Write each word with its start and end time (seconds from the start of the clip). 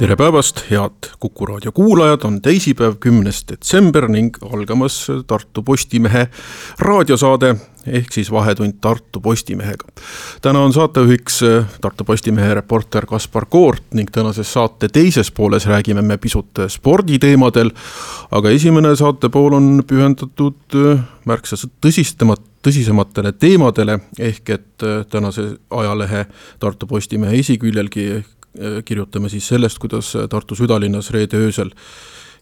tere 0.00 0.16
päevast, 0.16 0.62
head 0.70 1.10
Kuku 1.20 1.46
raadio 1.46 1.72
kuulajad, 1.76 2.22
on 2.24 2.38
teisipäev, 2.40 2.94
kümnes 3.00 3.42
detsember 3.48 4.06
ning 4.08 4.36
algamas 4.48 4.94
Tartu 5.28 5.60
Postimehe 5.62 6.22
raadiosaade 6.78 7.50
ehk 7.86 8.08
siis 8.12 8.30
Vahetund 8.32 8.78
Tartu 8.80 9.20
Postimehega. 9.20 9.84
täna 10.42 10.60
on 10.64 10.72
saatejuhiks 10.72 11.40
Tartu 11.80 12.04
Postimehe 12.04 12.54
reporter 12.54 13.06
Kaspar 13.06 13.46
Koort 13.46 13.82
ning 13.92 14.08
tänases 14.12 14.52
saate 14.52 14.88
teises 14.88 15.30
pooles 15.30 15.66
räägime 15.66 16.02
me 16.02 16.16
pisut 16.16 16.64
sporditeemadel, 16.68 17.70
aga 18.30 18.50
esimene 18.50 18.96
saate 18.96 19.28
pool 19.28 19.52
on 19.52 19.82
pühendatud 19.86 20.80
märksa 21.24 21.60
tõsistemat, 21.84 22.40
tõsisematele 22.64 23.32
teemadele, 23.32 24.00
ehk 24.18 24.50
et 24.50 24.82
äh, 24.82 25.04
tänase 25.10 25.58
ajalehe 25.70 26.26
Tartu 26.58 26.86
Postimehe 26.86 27.36
esiküljelgi 27.44 28.12
äh, 28.16 28.24
kirjutame 28.84 29.28
siis 29.28 29.48
sellest, 29.48 29.78
kuidas 29.78 30.14
äh, 30.16 30.28
Tartu 30.28 30.54
südalinnas 30.58 31.10
reede 31.14 31.38
öösel 31.38 31.70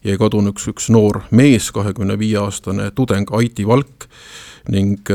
jäi 0.03 0.17
kadunuks 0.17 0.67
üks 0.71 0.89
noor 0.93 1.23
mees, 1.35 1.71
kahekümne 1.75 2.15
viie 2.19 2.37
aastane 2.39 2.91
tudeng 2.95 3.31
Aiti 3.35 3.67
Valk 3.67 4.07
ning 4.71 5.09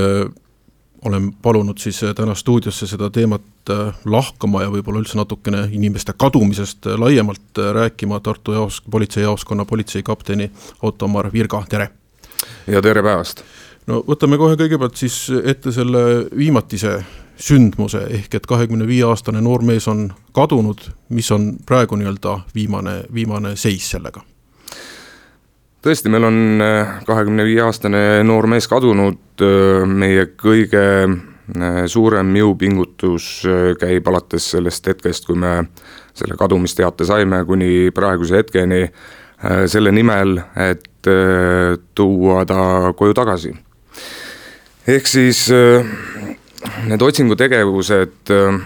olen 1.05 1.31
palunud 1.43 1.79
siis 1.79 2.01
täna 2.17 2.35
stuudiosse 2.35 2.87
seda 2.87 3.09
teemat 3.13 3.73
lahkama 4.05 4.63
ja 4.65 4.71
võib-olla 4.73 5.01
üldse 5.01 5.17
natukene 5.17 5.67
inimeste 5.73 6.13
kadumisest 6.17 6.89
laiemalt 7.01 7.61
rääkima 7.77 8.21
Tartu 8.21 8.53
jaos-, 8.53 8.83
politseijaoskonna 8.91 9.65
politseikapteni 9.65 10.51
Ottomar 10.83 11.33
Virga, 11.33 11.63
tere! 11.69 11.89
ja 12.67 12.83
tere 12.83 13.03
päevast! 13.03 13.45
no 13.87 14.01
võtame 14.09 14.39
kohe 14.41 14.57
kõigepealt 14.61 14.97
siis 15.01 15.19
ette 15.45 15.73
selle 15.73 16.05
viimatise 16.37 16.99
sündmuse, 17.37 18.05
ehk 18.15 18.35
et 18.35 18.47
kahekümne 18.47 18.87
viie 18.87 19.05
aastane 19.09 19.41
noormees 19.43 19.89
on 19.91 20.07
kadunud, 20.33 20.87
mis 21.15 21.31
on 21.35 21.55
praegu 21.67 21.99
nii-öelda 21.99 22.39
viimane, 22.55 23.03
viimane 23.15 23.57
seis 23.57 23.91
sellega? 23.91 24.23
tõesti, 25.85 26.09
meil 26.09 26.25
on 26.25 26.63
äh, 26.65 26.95
kahekümne 27.05 27.45
viie 27.45 27.61
aastane 27.61 28.23
noor 28.25 28.47
mees 28.49 28.69
kadunud, 28.71 29.19
äh, 29.45 29.83
meie 29.85 30.31
kõige 30.41 30.85
äh, 31.05 31.83
suurem 31.93 32.31
jõupingutus 32.39 33.27
käib 33.81 34.09
alates 34.09 34.47
sellest 34.55 34.89
hetkest, 34.89 35.29
kui 35.29 35.37
me 35.37 35.59
selle 36.17 36.39
kadumisteate 36.41 37.05
saime, 37.05 37.43
kuni 37.45 37.91
praeguse 37.95 38.41
hetkeni 38.41 38.87
selle 39.69 39.91
nimel, 39.93 40.39
et 40.57 41.09
tuua 41.99 42.45
ta 42.49 42.95
koju 42.97 43.17
tagasi 43.19 43.51
ehk 44.89 45.11
siis 45.11 45.43
need 46.89 47.03
otsingutegevused 47.03 48.31
äh, 48.31 48.59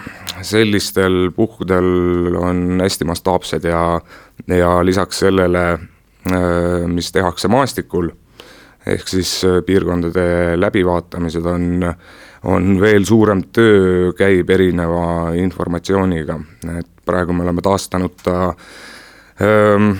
sellistel 0.42 1.30
puhkudel 1.36 2.36
on 2.38 2.80
hästi 2.82 3.04
mastaapsed 3.08 3.64
ja, 3.64 4.00
ja 4.46 4.72
lisaks 4.84 5.24
sellele, 5.24 5.64
äh, 5.72 6.86
mis 6.86 7.12
tehakse 7.12 7.48
maastikul, 7.48 8.10
ehk 8.86 9.08
siis 9.08 9.32
piirkondade 9.66 10.56
läbivaatamised 10.56 11.46
on, 11.46 11.88
on 12.44 12.78
veel 12.80 13.04
suurem 13.04 13.42
töö, 13.52 14.12
käib 14.16 14.50
erineva 14.50 15.34
informatsiooniga, 15.36 16.38
et 16.78 16.88
praegu 17.04 17.34
me 17.34 17.44
oleme 17.44 17.64
taastanud 17.64 18.14
ta 18.22 18.38
ähm, 19.42 19.92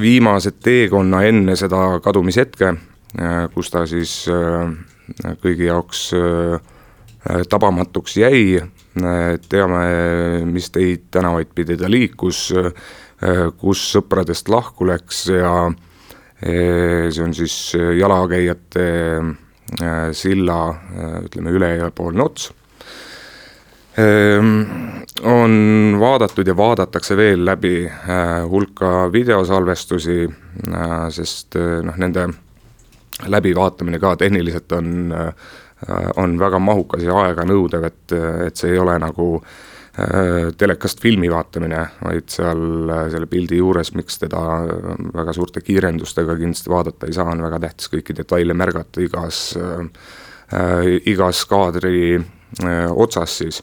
viimase 0.00 0.50
teekonna 0.50 1.22
enne 1.28 1.56
seda 1.56 1.98
kadumishetke, 2.02 2.74
kus 3.54 3.70
ta 3.70 3.84
siis 3.88 4.12
äh, 4.32 5.34
kõigi 5.42 5.68
jaoks 5.68 6.08
äh, 6.16 6.58
tabamatuks 7.48 8.16
jäi, 8.16 8.60
teame, 9.48 9.84
mis 10.46 10.70
teid 10.70 11.08
tänavaid 11.10 11.50
pidi 11.54 11.76
ta 11.76 11.90
liikus, 11.90 12.52
äh, 12.54 13.48
kus 13.58 13.82
sõpradest 13.94 14.48
lahku 14.52 14.86
läks 14.88 15.26
ja 15.32 15.52
äh, 15.68 17.08
see 17.10 17.24
on 17.24 17.34
siis 17.34 17.74
jalakäijate 17.74 18.88
silla 20.16 20.62
ütleme, 21.26 21.50
ülepoolne 21.52 22.22
ots. 22.24 22.46
On 25.28 25.56
vaadatud 26.00 26.48
ja 26.48 26.54
vaadatakse 26.56 27.16
veel 27.18 27.42
läbi 27.44 27.82
hulka 28.48 29.10
videosalvestusi, 29.12 30.22
sest 31.12 31.58
noh, 31.84 31.98
nende 32.00 32.28
läbivaatamine 33.26 34.00
ka 34.00 34.14
tehniliselt 34.16 34.72
on, 34.72 35.12
on 36.16 36.38
väga 36.40 36.58
mahukas 36.58 37.04
ja 37.06 37.14
aeganõudev, 37.22 37.84
et, 37.86 38.14
et 38.48 38.56
see 38.58 38.72
ei 38.74 38.80
ole 38.82 38.96
nagu 38.98 39.28
äh, 39.38 39.68
telekast 40.58 41.02
filmi 41.02 41.30
vaatamine, 41.30 41.80
vaid 42.04 42.28
seal 42.30 42.92
selle 43.10 43.26
pildi 43.30 43.58
juures, 43.58 43.92
miks 43.98 44.20
teda 44.22 44.40
väga 45.14 45.34
suurte 45.34 45.62
kiirendustega 45.64 46.36
kindlasti 46.38 46.70
vaadata 46.70 47.08
ei 47.08 47.16
saa, 47.16 47.32
on 47.32 47.42
väga 47.42 47.60
tähtis 47.66 47.90
kõiki 47.94 48.16
detaile 48.18 48.54
märgata 48.58 49.02
igas 49.02 49.42
äh,, 49.58 49.88
igas 51.10 51.44
kaadri 51.50 52.14
äh, 52.16 52.86
otsas 52.94 53.38
siis 53.42 53.62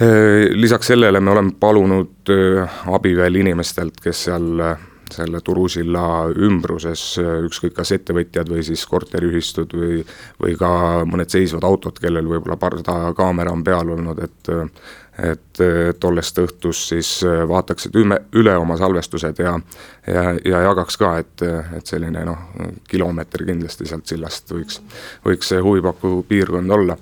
äh,. 0.00 0.50
lisaks 0.52 0.92
sellele 0.92 1.20
me 1.20 1.32
oleme 1.32 1.56
palunud 1.60 2.32
äh, 2.32 2.80
abi 2.92 3.16
veel 3.16 3.40
inimestelt, 3.40 4.00
kes 4.04 4.26
seal 4.28 4.60
äh, 4.60 4.76
selle 5.14 5.40
Turusilla 5.44 6.26
ümbruses, 6.30 7.04
ükskõik 7.20 7.76
kas 7.78 7.94
ettevõtjad 7.96 8.50
või 8.50 8.64
siis 8.66 8.84
korteriühistud 8.90 9.72
või, 9.78 10.02
või 10.42 10.58
ka 10.58 10.70
mõned 11.08 11.32
seisvad 11.32 11.66
autod, 11.66 11.98
kellel 12.02 12.28
võib-olla 12.28 12.58
pardakaamera 12.60 13.54
on 13.54 13.64
peal 13.64 13.96
olnud, 13.96 14.22
et 14.24 14.54
et 15.14 15.60
tollest 16.02 16.38
õhtust 16.42 16.88
siis 16.90 17.08
vaataksid 17.22 17.94
üme, 18.00 18.16
üle 18.34 18.56
oma 18.58 18.74
salvestused 18.74 19.38
ja 19.38 19.52
ja, 20.10 20.24
ja 20.42 20.62
jagaks 20.64 20.98
ka, 20.98 21.12
et, 21.22 21.44
et 21.78 21.86
selline 21.86 22.24
noh, 22.26 22.48
kilomeeter 22.90 23.44
kindlasti 23.46 23.86
sealt 23.86 24.10
sillast 24.10 24.50
võiks, 24.50 24.80
võiks 25.22 25.52
see 25.52 25.62
huvipakkuv 25.62 26.24
piirkond 26.26 26.74
olla 26.74 26.98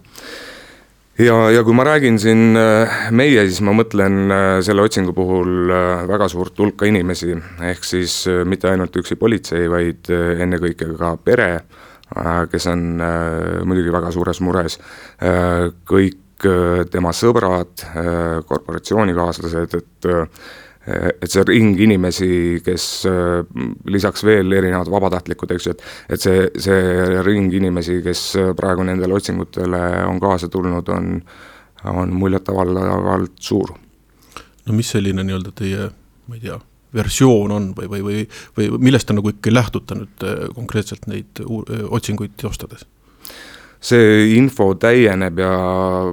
ja, 1.21 1.37
ja 1.53 1.63
kui 1.65 1.75
ma 1.77 1.85
räägin 1.85 2.19
siin 2.21 2.57
äh, 2.57 3.11
meie, 3.15 3.45
siis 3.49 3.61
ma 3.65 3.75
mõtlen 3.77 4.33
äh, 4.33 4.57
selle 4.65 4.85
otsingu 4.87 5.15
puhul 5.17 5.71
äh, 5.73 6.05
väga 6.09 6.29
suurt 6.33 6.59
hulka 6.59 6.89
inimesi, 6.89 7.35
ehk 7.69 7.85
siis 7.87 8.23
mitte 8.49 8.71
ainult 8.71 8.97
üksi 8.97 9.19
politsei, 9.21 9.69
vaid 9.71 10.11
ennekõike 10.13 10.93
ka 10.99 11.17
pere, 11.25 11.53
kes 12.53 12.67
on 12.69 13.01
muidugi 13.65 13.93
väga 13.93 14.11
suures 14.13 14.43
mures, 14.45 14.75
kõik 15.89 16.45
tema 16.93 17.13
sõbrad, 17.17 17.87
korporatsioonikaaslased, 18.45 19.77
et 19.79 20.09
et 20.87 21.31
see 21.31 21.45
ring 21.47 21.79
inimesi, 21.79 22.61
kes 22.65 22.87
äh, 23.07 23.45
lisaks 23.87 24.25
veel 24.27 24.51
erinevad 24.59 24.91
vabatahtlikud, 24.91 25.55
eks 25.55 25.69
ju, 25.69 25.75
et 25.77 26.17
et 26.17 26.27
see, 26.27 26.49
see 26.65 27.23
ring 27.27 27.53
inimesi, 27.55 28.01
kes 28.03 28.25
praegu 28.59 28.87
nendele 28.89 29.15
otsingutele 29.15 29.83
on 30.09 30.19
kaasa 30.23 30.51
tulnud, 30.51 30.89
on, 30.91 31.15
on 31.93 32.15
muljetavaldavalt 32.19 33.39
suur. 33.41 33.75
no 34.67 34.75
mis 34.75 34.91
selline 34.91 35.25
nii-öelda 35.27 35.55
teie, 35.59 35.89
ma 36.27 36.39
ei 36.39 36.47
tea, 36.47 36.59
versioon 36.95 37.55
on 37.55 37.71
või, 37.77 37.89
või, 37.89 38.03
või, 38.07 38.25
või 38.57 38.83
millest 38.91 39.09
te 39.09 39.15
nagu 39.17 39.33
ikkagi 39.33 39.55
lähtute 39.55 40.01
nüüd 40.01 40.27
äh, 40.27 40.49
konkreetselt 40.55 41.07
neid 41.07 41.45
otsinguid 41.47 42.35
teostades? 42.41 42.87
see 43.83 44.35
info 44.37 44.73
täieneb 44.79 45.41
ja 45.43 45.53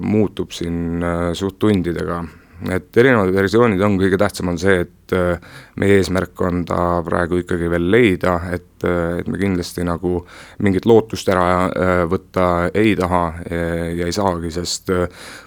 muutub 0.02 0.54
siin 0.56 1.04
äh, 1.06 1.32
suht 1.38 1.60
tundidega 1.62 2.24
et 2.68 2.98
erinevad 3.00 3.32
versioonid 3.34 3.82
on, 3.86 3.98
kõige 4.00 4.18
tähtsam 4.20 4.52
on 4.52 4.60
see, 4.60 4.84
et 4.84 5.16
äh, 5.16 5.40
meie 5.80 6.00
eesmärk 6.00 6.42
on 6.46 6.64
ta 6.68 7.00
praegu 7.06 7.40
ikkagi 7.44 7.70
veel 7.72 7.88
leida, 7.92 8.36
et, 8.56 8.84
äh, 8.88 9.20
et 9.22 9.30
me 9.32 9.40
kindlasti 9.40 9.86
nagu 9.88 10.24
mingit 10.66 10.88
lootust 10.90 11.30
ära 11.32 11.48
äh, 11.68 12.04
võtta 12.10 12.70
ei 12.74 12.96
taha 13.00 13.24
ja 13.50 14.08
ei 14.08 14.16
saagi, 14.16 14.52
sest 14.54 14.92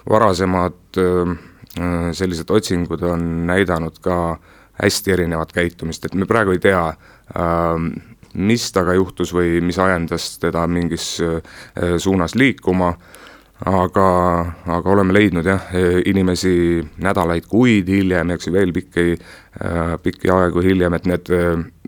varasemad 0.09 0.99
sellised 2.13 2.51
otsingud 2.53 3.01
on 3.07 3.23
näidanud 3.49 3.97
ka 4.03 4.17
hästi 4.81 5.13
erinevat 5.15 5.53
käitumist, 5.55 6.05
et 6.05 6.13
me 6.17 6.27
praegu 6.29 6.53
ei 6.53 6.61
tea, 6.61 6.83
mis 8.33 8.67
temaga 8.73 8.93
juhtus 8.97 9.33
või 9.33 9.57
mis 9.65 9.79
ajendas 9.81 10.27
teda 10.41 10.67
mingis 10.69 11.07
suunas 12.03 12.35
liikuma 12.37 12.91
aga, 13.61 14.07
aga 14.65 14.93
oleme 14.95 15.15
leidnud 15.15 15.47
jah, 15.47 15.71
inimesi 16.09 16.83
nädalaid, 17.03 17.47
kuid 17.47 17.89
hiljem, 17.91 18.33
eks 18.35 18.49
ju, 18.49 18.53
veel 18.55 18.73
pikki, 18.75 19.17
pikki 20.03 20.31
aegu 20.33 20.63
hiljem, 20.65 20.97
et 20.97 21.09
need, 21.09 21.33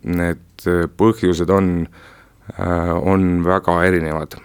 need 0.06 0.68
põhjused 0.98 1.52
on, 1.52 1.72
on 2.56 3.32
väga 3.46 3.80
erinevad 3.90 4.38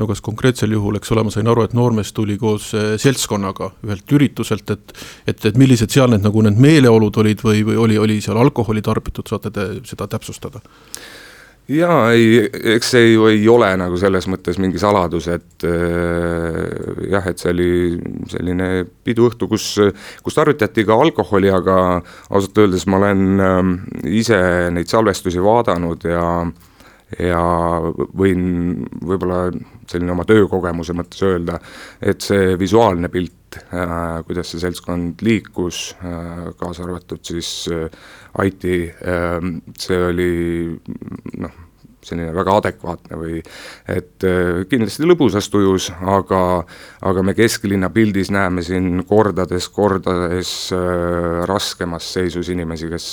no 0.00 0.06
kas 0.08 0.22
konkreetsel 0.24 0.72
juhul, 0.72 0.96
eks 0.96 1.12
ole, 1.12 1.26
ma 1.26 1.32
sain 1.34 1.48
aru, 1.50 1.66
et 1.66 1.76
noormees 1.76 2.14
tuli 2.16 2.38
koos 2.40 2.70
seltskonnaga 2.72 3.70
ühelt 3.84 4.14
ürituselt, 4.16 4.72
et 4.72 4.94
et, 5.28 5.44
et 5.44 5.58
millised 5.60 5.92
seal 5.92 6.10
need 6.12 6.24
nagu 6.24 6.44
need 6.46 6.60
meeleolud 6.60 7.20
olid 7.20 7.44
või, 7.44 7.60
või 7.68 7.76
oli, 7.84 7.98
oli 8.00 8.20
seal 8.24 8.40
alkoholi 8.40 8.82
tarbitud, 8.86 9.28
saate 9.28 9.52
te 9.52 9.66
seda 9.88 10.08
täpsustada? 10.08 10.64
Jaa, 11.70 12.10
ei, 12.14 12.46
eks 12.74 12.92
see 12.94 13.12
ju 13.12 13.26
ei 13.30 13.44
ole 13.50 13.68
nagu 13.78 13.98
selles 14.00 14.26
mõttes 14.30 14.58
mingi 14.62 14.80
saladus, 14.82 15.28
et 15.30 15.66
äh, 15.68 17.04
jah, 17.12 17.28
et 17.30 17.42
see 17.42 17.52
oli 17.54 17.70
selline 18.30 18.70
piduõhtu, 19.06 19.48
kus, 19.50 19.68
kus 20.24 20.38
tarvitati 20.38 20.86
ka 20.88 20.98
alkoholi, 21.04 21.52
aga 21.54 21.76
ausalt 22.30 22.58
öeldes 22.64 22.88
ma 22.90 23.00
olen 23.02 23.46
äh, 23.46 23.62
ise 24.22 24.40
neid 24.74 24.90
salvestusi 24.90 25.42
vaadanud 25.44 26.10
ja 26.10 26.26
ja 27.18 27.42
võin 28.14 28.84
võib-olla 29.02 29.48
selline 29.90 30.14
oma 30.14 30.26
töökogemuse 30.28 30.94
mõttes 30.94 31.22
öelda, 31.26 31.58
et 31.98 32.22
see 32.22 32.54
visuaalne 32.60 33.10
pilt 33.10 33.58
äh,, 33.74 34.20
kuidas 34.26 34.52
see 34.52 34.62
seltskond 34.62 35.24
liikus 35.26 35.96
äh,, 35.98 36.50
kaasa 36.60 36.86
arvatud 36.86 37.22
siis 37.26 37.50
äh, 37.74 37.88
Aiti 38.38 38.84
äh,, 38.86 39.40
see 39.78 40.02
oli 40.06 40.30
selline 42.04 42.32
väga 42.34 42.56
adekvaatne 42.60 43.18
või 43.20 43.40
et 43.90 44.24
äh, 44.26 44.62
kindlasti 44.70 45.06
lõbusas 45.08 45.50
tujus, 45.52 45.90
aga, 46.00 46.42
aga 47.06 47.24
me 47.26 47.34
kesklinna 47.36 47.90
pildis 47.94 48.32
näeme 48.32 48.64
siin 48.66 49.04
kordades, 49.08 49.68
kordades 49.74 50.52
äh, 50.76 51.42
raskemas 51.48 52.12
seisus 52.16 52.50
inimesi, 52.52 52.90
kes, 52.92 53.08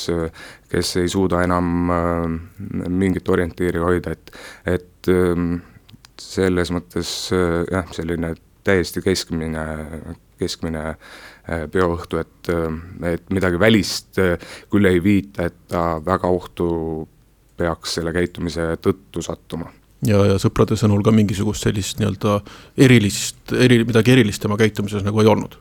kes 0.71 0.93
ei 1.03 1.11
suuda 1.11 1.43
enam 1.45 1.91
äh, 1.93 2.27
mingit 2.87 3.29
orientiiri 3.29 3.83
hoida, 3.83 4.15
et, 4.15 4.35
et 4.77 5.11
äh, 5.11 5.41
selles 6.17 6.71
mõttes 6.73 7.09
jah, 7.29 7.91
selline 7.93 8.31
täiesti 8.65 9.03
keskmine, 9.05 9.63
keskmine 10.41 10.81
peoõhtu, 11.71 12.17
et, 12.19 12.49
et 13.05 13.29
midagi 13.31 13.59
välist 13.61 14.17
küll 14.17 14.89
ei 14.89 14.97
viita, 15.03 15.45
et 15.47 15.59
ta 15.69 15.83
väga 16.03 16.31
ohtu 16.33 16.65
peaks 17.57 17.97
selle 17.97 18.13
käitumise 18.15 18.75
tõttu 18.83 19.23
sattuma. 19.25 19.71
ja, 20.07 20.23
ja 20.33 20.41
sõprade 20.41 20.77
sõnul 20.79 21.03
ka 21.05 21.13
mingisugust 21.15 21.67
sellist 21.67 22.01
nii-öelda 22.01 22.39
erilist, 22.87 23.41
eri, 23.53 23.81
midagi 23.87 24.13
erilist 24.13 24.43
tema 24.43 24.59
käitumises 24.59 25.05
nagu 25.07 25.21
ei 25.23 25.31
olnud? 25.31 25.57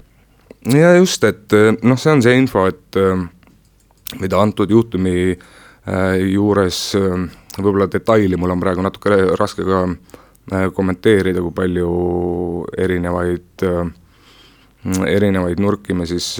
ja 0.72 0.96
just, 0.96 1.24
et 1.24 1.56
noh, 1.82 1.98
see 1.98 2.12
on 2.12 2.24
see 2.24 2.36
info, 2.38 2.66
et 2.70 3.00
mida 4.20 4.38
antud 4.40 4.70
juhtumi 4.70 5.32
äh, 5.32 6.16
juures 6.30 6.80
äh, 6.98 7.26
võib-olla 7.56 7.88
detaili 7.90 8.38
mul 8.38 8.54
on 8.54 8.62
praegu 8.62 8.84
natuke 8.84 9.16
raske 9.38 9.64
ka 9.66 9.84
äh, 9.86 10.66
kommenteerida, 10.74 11.42
kui 11.44 11.54
palju 11.56 11.90
erinevaid 12.86 13.66
äh, 13.66 13.86
erinevaid 15.06 15.60
nurki 15.62 15.94
me 15.96 16.06
siis 16.06 16.36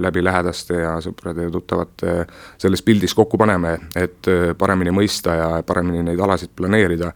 läbi 0.00 0.22
lähedaste 0.24 0.82
ja 0.82 0.96
sõprade 1.02 1.46
ja 1.46 1.52
tuttavate 1.52 2.14
selles 2.60 2.82
pildis 2.86 3.14
kokku 3.18 3.40
paneme, 3.40 3.76
et 3.98 4.28
paremini 4.58 4.92
mõista 4.94 5.36
ja 5.38 5.48
paremini 5.66 6.04
neid 6.06 6.20
alasid 6.20 6.52
planeerida. 6.56 7.12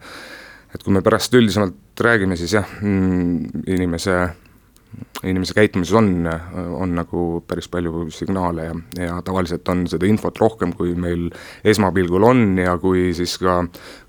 et 0.73 0.83
kui 0.83 0.93
me 0.93 1.01
pärast 1.01 1.33
üldisemalt 1.33 2.01
räägime, 2.03 2.35
siis 2.35 2.53
jah, 2.53 2.67
mm, 2.81 3.63
inimese, 3.67 4.17
inimese 5.23 5.53
käitumises 5.55 5.95
on, 5.95 6.27
on 6.75 6.95
nagu 6.95 7.43
päris 7.47 7.69
palju 7.71 8.09
signaale 8.11 8.65
ja, 8.65 8.75
ja 9.05 9.21
tavaliselt 9.25 9.69
on 9.69 9.87
seda 9.87 10.05
infot 10.05 10.37
rohkem, 10.37 10.73
kui 10.73 10.93
meil 10.95 11.29
esmapilgul 11.63 12.23
on 12.23 12.57
ja 12.59 12.77
kui 12.77 13.13
siis 13.17 13.37
ka 13.41 13.63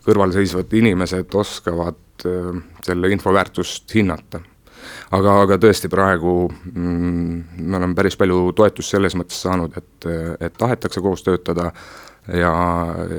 kõrvalseisvad 0.04 0.74
inimesed 0.82 1.34
oskavad 1.34 2.26
selle 2.82 3.12
info 3.14 3.32
väärtust 3.32 3.94
hinnata 3.94 4.42
aga, 5.10 5.38
aga 5.44 5.58
tõesti 5.62 5.90
praegu 5.92 6.48
mm, 6.48 7.62
me 7.62 7.80
oleme 7.80 7.96
päris 7.98 8.18
palju 8.18 8.52
toetust 8.56 8.94
selles 8.94 9.16
mõttes 9.18 9.40
saanud, 9.44 9.74
et, 9.78 10.10
et 10.40 10.58
tahetakse 10.58 11.02
koos 11.04 11.24
töötada 11.26 11.72
ja, 12.32 12.52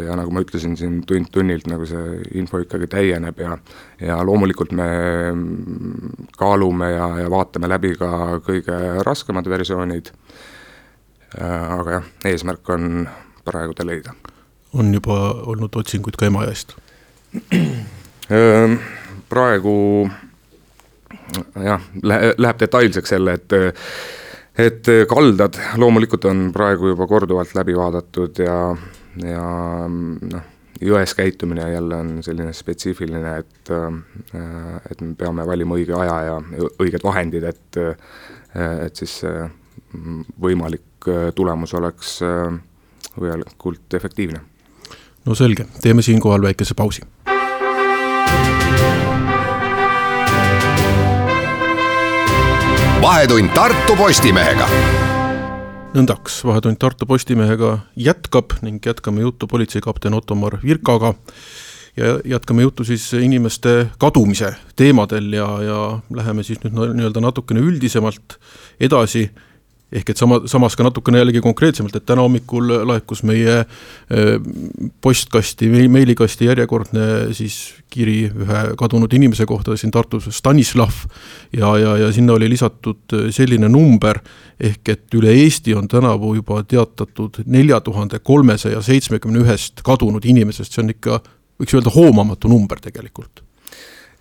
ja 0.05 0.15
nagu 0.17 0.31
ma 0.33 0.43
ütlesin 0.43 0.75
siin 0.77 0.99
tund-tunnilt, 1.07 1.67
nagu 1.71 1.87
see 1.89 2.19
info 2.39 2.61
ikkagi 2.63 2.89
täieneb 2.91 3.39
ja 3.41 3.57
ja 4.01 4.19
loomulikult 4.25 4.71
me 4.77 4.89
kaalume 6.37 6.91
ja, 6.93 7.09
ja 7.23 7.31
vaatame 7.31 7.69
läbi 7.71 7.95
ka 7.99 8.39
kõige 8.45 8.77
raskemad 9.05 9.49
versioonid, 9.49 10.13
aga 11.39 11.97
jah, 11.97 12.11
eesmärk 12.29 12.69
on 12.75 13.07
praegu 13.45 13.73
ta 13.73 13.85
leida. 13.87 14.13
on 14.73 14.93
juba 14.93 15.17
olnud 15.49 15.75
otsinguid 15.75 16.17
ka 16.17 16.29
Emajõe 16.29 16.53
eest? 16.53 16.77
praegu 19.29 19.75
jah, 21.63 21.89
läheb 22.03 22.59
detailseks 22.59 23.11
jälle, 23.17 23.33
et 23.39 23.57
et 24.59 24.87
kaldad 25.07 25.55
loomulikult 25.79 26.25
on 26.27 26.49
praegu 26.53 26.91
juba 26.91 27.07
korduvalt 27.07 27.53
läbi 27.55 27.75
vaadatud 27.77 28.41
ja, 28.43 28.57
ja 29.23 29.43
noh, 29.87 30.47
jões 30.81 31.13
käitumine 31.15 31.69
jälle 31.71 31.95
on 31.95 32.11
selline 32.23 32.53
spetsiifiline, 32.53 33.37
et 33.37 33.71
et 34.91 35.01
me 35.01 35.13
peame 35.15 35.47
valima 35.47 35.79
õige 35.79 35.95
aja 35.95 36.19
ja 36.27 36.37
õiged 36.79 37.03
vahendid, 37.03 37.43
et 37.43 37.81
et 38.87 38.95
siis 38.95 39.21
võimalik 40.41 41.09
tulemus 41.35 41.73
oleks 41.73 42.19
võimalikult 43.19 43.93
efektiivne. 43.93 44.41
no 45.25 45.35
selge, 45.35 45.65
teeme 45.81 46.01
siinkohal 46.01 46.41
väikese 46.41 46.73
pausi 46.73 47.05
vahetund 53.01 53.49
Tartu 53.55 53.95
Postimehega. 53.95 54.65
nõndaks, 55.95 56.41
Vahetund 56.45 56.77
Tartu 56.79 57.05
Postimehega 57.07 57.77
jätkab 57.95 58.57
ning 58.61 58.83
jätkame 58.85 59.21
juttu 59.21 59.47
politseikapten 59.47 60.13
Ottomar 60.13 60.57
Virkaga 60.63 61.13
ja 61.97 62.19
jätkame 62.25 62.61
juttu 62.61 62.83
siis 62.83 63.13
inimeste 63.13 63.87
kadumise 63.99 64.51
teemadel 64.75 65.33
ja, 65.33 65.47
ja 65.63 65.79
läheme 66.13 66.43
siis 66.43 66.59
nüüd 66.63 66.75
nii-öelda 66.75 67.23
natukene 67.23 67.63
üldisemalt 67.63 68.35
edasi 68.79 69.29
ehk 69.91 70.11
et 70.13 70.17
sama, 70.21 70.39
samas 70.49 70.75
ka 70.77 70.85
natukene 70.85 71.21
jällegi 71.21 71.41
konkreetsemalt, 71.41 71.95
et 71.97 72.05
täna 72.05 72.21
hommikul 72.25 72.69
laekus 72.87 73.23
meie 73.25 73.61
äh, 73.63 74.35
postkasti, 75.01 75.69
meilikasti 75.89 76.45
järjekordne 76.49 77.33
siis 77.37 77.57
kiri 77.89 78.19
ühe 78.29 78.61
kadunud 78.77 79.13
inimese 79.17 79.47
kohta 79.49 79.77
siin 79.77 79.91
Tartus, 79.91 80.29
Stanislav, 80.35 80.93
ja, 81.55 81.73
ja, 81.81 81.95
ja 82.05 82.11
sinna 82.13 82.37
oli 82.37 82.49
lisatud 82.51 83.17
selline 83.33 83.69
number, 83.69 84.21
ehk 84.59 84.93
et 84.93 85.17
üle 85.17 85.33
Eesti 85.33 85.73
on 85.77 85.87
tänavu 85.89 86.35
juba 86.37 86.61
teatatud 86.63 87.41
nelja 87.49 87.81
tuhande 87.81 88.19
kolmesaja 88.19 88.81
seitsmekümne 88.85 89.41
ühest 89.41 89.81
kadunud 89.85 90.25
inimesest, 90.25 90.75
see 90.75 90.85
on 90.85 90.93
ikka, 90.93 91.21
võiks 91.59 91.77
öelda, 91.77 91.93
hoomamatu 91.95 92.51
number 92.51 92.81
tegelikult. 92.83 93.41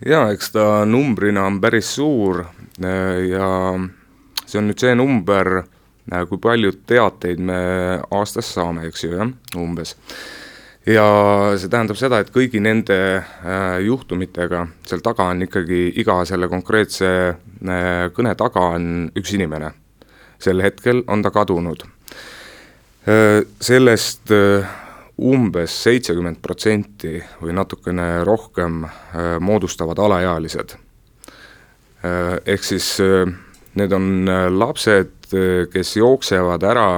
jaa, 0.07 0.31
eks 0.33 0.53
ta 0.55 0.85
numbrina 0.87 1.45
on 1.45 1.61
päris 1.61 1.93
suur 1.99 2.45
äh, 2.47 3.29
ja 3.29 3.49
see 4.49 4.61
on 4.61 4.71
nüüd 4.71 4.81
see 4.81 4.97
number, 4.97 5.63
äh, 6.09 6.25
kui 6.29 6.41
palju 6.41 6.73
teateid 6.89 7.41
me 7.45 7.59
aastas 8.17 8.53
saame, 8.57 8.87
eks 8.89 9.05
ju, 9.05 9.15
jah, 9.17 9.33
umbes. 9.61 9.97
ja 10.89 11.05
see 11.61 11.69
tähendab 11.69 11.99
seda, 12.01 12.23
et 12.23 12.33
kõigi 12.33 12.63
nende 12.65 12.97
äh, 13.19 13.77
juhtumitega 13.85 14.65
seal 14.89 15.05
taga 15.05 15.29
on 15.35 15.45
ikkagi 15.45 15.83
iga 16.01 16.23
selle 16.29 16.49
konkreetse 16.49 17.11
äh, 17.29 18.07
kõne 18.17 18.33
taga 18.41 18.71
on 18.79 19.11
üks 19.19 19.35
inimene. 19.37 19.75
sel 20.39 20.63
hetkel 20.63 21.03
on 21.09 21.23
ta 21.23 21.33
kadunud. 21.35 21.83
Sellest 23.65 24.31
umbes 25.19 25.75
seitsekümmend 25.83 26.39
protsenti 26.45 27.17
või 27.41 27.55
natukene 27.57 28.23
rohkem 28.29 28.85
moodustavad 29.41 29.99
alaealised. 30.05 30.77
Ehk 32.05 32.69
siis 32.69 32.93
Need 33.79 33.93
on 33.93 34.29
äh, 34.29 34.49
lapsed, 34.51 35.31
äh, 35.33 35.67
kes 35.73 35.97
jooksevad 35.97 36.65
ära 36.67 36.89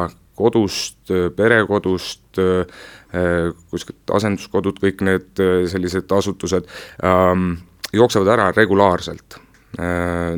kodust, 0.41 1.03
äh, 1.13 1.29
perekodust, 1.37 2.19
kuskilt 3.71 4.13
asenduskodud, 4.15 4.77
kõik 4.79 5.01
need 5.03 5.41
sellised 5.67 6.13
asutused 6.15 6.69
ähm,, 7.03 7.57
jooksevad 7.91 8.29
ära 8.37 8.45
regulaarselt. 8.55 9.35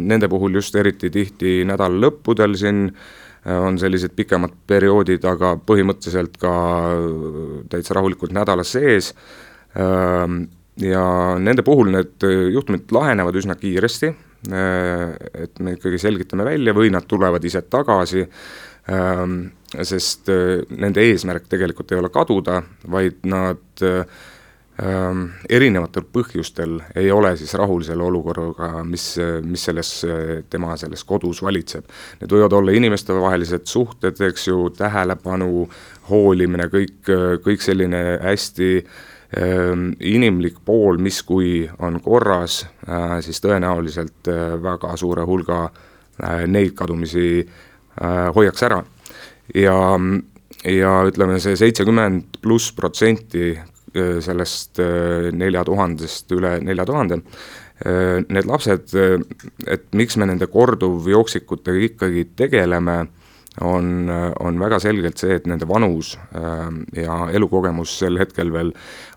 Nende 0.00 0.30
puhul 0.32 0.56
just 0.56 0.78
eriti 0.80 1.10
tihti 1.12 1.52
nädalalõppudel 1.68 2.56
siin 2.56 2.86
on 3.44 3.76
sellised 3.76 4.16
pikemad 4.16 4.56
perioodid, 4.72 5.20
aga 5.28 5.52
põhimõtteliselt 5.68 6.40
ka 6.40 6.54
täitsa 7.68 7.98
rahulikult 7.98 8.32
nädala 8.32 8.64
sees 8.64 9.12
ähm, 9.76 10.46
ja 10.80 11.04
nende 11.44 11.64
puhul 11.66 11.92
need 11.92 12.24
juhtumid 12.56 12.88
lahenevad 12.96 13.36
üsna 13.36 13.60
kiiresti 13.60 14.14
et 14.50 15.62
me 15.62 15.76
ikkagi 15.76 16.00
selgitame 16.02 16.46
välja 16.46 16.74
või 16.74 16.90
nad 16.90 17.06
tulevad 17.08 17.44
ise 17.46 17.62
tagasi, 17.70 18.24
ähm, 18.90 19.44
sest 19.86 20.30
nende 20.74 21.04
eesmärk 21.06 21.46
tegelikult 21.50 21.92
ei 21.92 22.00
ole 22.00 22.10
kaduda, 22.12 22.58
vaid 22.90 23.22
nad 23.30 23.84
ähm, 23.86 25.22
erinevatel 25.46 26.08
põhjustel 26.10 26.80
ei 26.98 27.12
ole 27.14 27.36
siis 27.38 27.54
rahul 27.54 27.84
selle 27.86 28.02
olukorraga, 28.08 28.82
mis, 28.88 29.06
mis 29.46 29.68
selles 29.70 29.94
tema 30.50 30.74
selles 30.80 31.06
kodus 31.06 31.44
valitseb. 31.46 31.86
Need 32.20 32.34
võivad 32.34 32.58
olla 32.58 32.74
inimestevahelised 32.74 33.70
suhted, 33.70 34.20
eks 34.26 34.50
ju, 34.50 34.66
tähelepanu, 34.76 35.68
hoolimine, 36.10 36.66
kõik, 36.72 37.14
kõik 37.46 37.62
selline 37.62 38.02
hästi 38.26 38.74
äh, 38.82 39.00
inimlik 39.32 40.58
pool, 40.64 40.98
mis 41.00 41.22
kui 41.24 41.62
on 41.80 42.00
korras, 42.04 42.62
äh, 42.84 43.16
siis 43.24 43.40
tõenäoliselt 43.40 44.28
äh, 44.28 44.56
väga 44.62 44.92
suure 45.00 45.24
hulga 45.24 45.64
äh, 45.64 46.44
neid 46.46 46.74
kadumisi 46.76 47.46
hoiaks 48.34 48.62
ära. 48.64 48.78
ja, 49.54 49.74
ja 50.64 50.92
ütleme, 51.04 51.36
see 51.44 51.58
seitsekümmend 51.60 52.38
pluss 52.40 52.70
protsenti 52.72 53.50
sellest 53.92 54.80
nelja 55.36 55.60
tuhandest, 55.68 56.32
üle 56.32 56.54
nelja 56.64 56.86
tuhande, 56.88 57.18
need 58.32 58.48
lapsed, 58.48 58.94
et 59.68 59.84
miks 59.92 60.16
me 60.16 60.30
nende 60.30 60.48
korduvjooksikutega 60.48 61.84
ikkagi 61.90 62.24
tegeleme 62.40 62.96
on, 63.60 64.10
on 64.40 64.60
väga 64.60 64.78
selgelt 64.80 65.20
see, 65.20 65.36
et 65.36 65.46
nende 65.50 65.68
vanus 65.68 66.14
äh, 66.36 66.68
ja 66.96 67.18
elukogemus 67.34 67.98
sel 68.00 68.16
hetkel 68.20 68.52
veel 68.52 68.72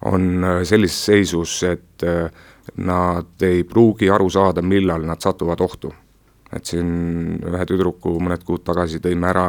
on 0.10 0.44
äh, 0.44 0.62
sellises 0.68 1.06
seisus, 1.08 1.56
et 1.64 2.04
äh, 2.04 2.28
nad 2.82 3.46
ei 3.46 3.64
pruugi 3.64 4.10
aru 4.12 4.28
saada, 4.30 4.64
millal 4.66 5.06
nad 5.08 5.22
satuvad 5.22 5.62
ohtu. 5.62 5.94
et 6.56 6.66
siin 6.66 7.42
ühe 7.44 7.66
tüdruku 7.68 8.14
mõned 8.22 8.44
kuud 8.46 8.64
tagasi 8.64 9.02
tõime 9.04 9.28
ära 9.28 9.48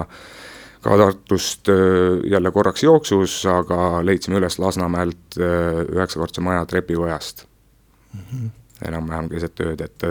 ka 0.83 0.97
Tartust 0.99 1.69
jälle 2.31 2.51
korraks 2.51 2.83
jooksus, 2.83 3.35
aga 3.47 4.01
leidsime 4.03 4.39
üles 4.41 4.59
Lasnamäelt 4.59 5.39
üheksakordse 5.39 6.41
maja 6.41 6.65
trepikojast 6.67 7.47
mm. 8.15 8.21
-hmm 8.21 8.55
enam-vähem 8.85 9.29
keset 9.33 9.61
ööd, 9.65 9.81
et, 9.81 10.05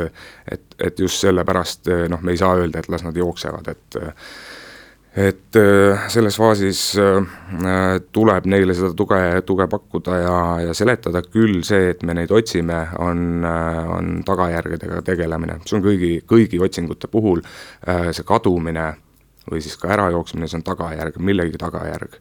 et, 0.51 0.63
et 0.79 0.99
just 0.99 1.21
sellepärast 1.21 1.85
noh, 2.09 2.21
me 2.21 2.33
ei 2.33 2.37
saa 2.37 2.55
öelda, 2.57 2.79
et 2.79 2.89
las 2.89 3.03
nad 3.05 3.17
jooksevad, 3.17 3.67
et 3.69 3.97
et 5.15 5.55
äh, 5.55 6.07
selles 6.11 6.35
faasis 6.35 6.79
äh, 6.99 7.99
tuleb 8.11 8.47
neile 8.51 8.75
seda 8.75 8.91
tuge, 8.99 9.19
tuge 9.47 9.67
pakkuda 9.71 10.17
ja, 10.19 10.39
ja 10.67 10.73
seletada, 10.75 11.21
küll 11.23 11.61
see, 11.63 11.93
et 11.93 12.03
me 12.03 12.17
neid 12.17 12.33
otsime, 12.35 12.81
on, 12.99 13.45
äh, 13.47 13.79
on 13.95 14.17
tagajärgedega 14.27 14.99
tegelemine, 15.07 15.61
see 15.63 15.77
on 15.79 15.85
kõigi, 15.85 16.11
kõigi 16.27 16.59
otsingute 16.63 17.07
puhul 17.11 17.43
see 17.85 18.27
kadumine 18.27 18.89
või 19.47 19.61
siis 19.63 19.77
ka 19.79 19.93
ärajooksmine, 19.95 20.49
see 20.51 20.59
on 20.59 20.67
tagajärg, 20.67 21.21
millegi 21.23 21.61
tagajärg. 21.61 22.19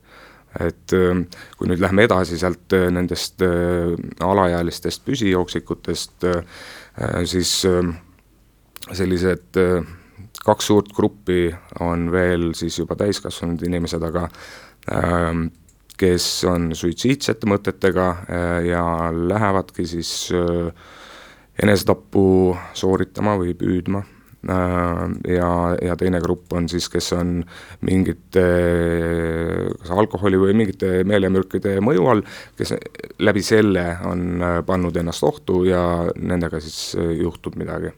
Et 0.62 0.92
kui 1.58 1.66
nüüd 1.66 1.80
lähme 1.82 2.04
edasi 2.06 2.36
sealt 2.38 2.76
nendest 2.94 3.42
alaealistest 4.22 5.02
püsijooksikutest, 5.08 6.28
siis 7.26 7.54
sellised 9.00 9.58
kaks 10.44 10.70
suurt 10.70 10.92
gruppi 10.94 11.48
on 11.80 12.10
veel 12.12 12.52
siis 12.56 12.78
juba 12.78 12.96
täiskasvanud 13.00 13.62
inimesed, 13.64 14.02
aga 14.04 14.28
ähm, 14.92 15.46
kes 16.00 16.26
on 16.50 16.72
suitsiidsete 16.76 17.48
mõtetega 17.50 18.08
äh, 18.10 18.58
ja 18.70 18.84
lähevadki 19.14 19.86
siis 19.88 20.10
äh, 20.34 20.72
enesetappu 21.62 22.24
sooritama 22.74 23.38
või 23.40 23.54
püüdma. 23.58 24.02
Äh, 24.44 25.02
ja, 25.36 25.50
ja 25.80 25.96
teine 25.96 26.20
grupp 26.20 26.52
on 26.58 26.68
siis, 26.68 26.90
kes 26.92 27.12
on 27.16 27.36
mingite 27.86 28.44
kas 29.78 29.92
alkoholi 29.94 30.40
või 30.40 30.56
mingite 30.58 31.04
meelemürkide 31.08 31.78
mõju 31.84 32.08
all, 32.10 32.24
kes 32.58 32.74
läbi 33.22 33.44
selle 33.46 33.86
on 34.10 34.42
pannud 34.66 34.96
ennast 35.00 35.24
ohtu 35.24 35.62
ja 35.70 35.84
nendega 36.18 36.60
siis 36.60 36.98
juhtub 37.22 37.56
midagi 37.60 37.94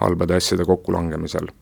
halbade 0.00 0.40
asjade 0.40 0.66
kokkulangemisel 0.66 1.52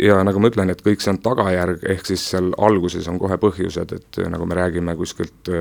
ja 0.00 0.16
nagu 0.24 0.40
ma 0.40 0.50
ütlen, 0.50 0.72
et 0.72 0.82
kõik 0.84 1.02
see 1.02 1.12
on 1.12 1.20
tagajärg, 1.22 1.84
ehk 1.92 2.08
siis 2.08 2.24
seal 2.32 2.50
alguses 2.62 3.06
on 3.10 3.20
kohe 3.20 3.38
põhjused, 3.40 3.92
et 3.92 4.20
nagu 4.32 4.48
me 4.48 4.58
räägime 4.58 4.96
kuskilt 4.98 5.52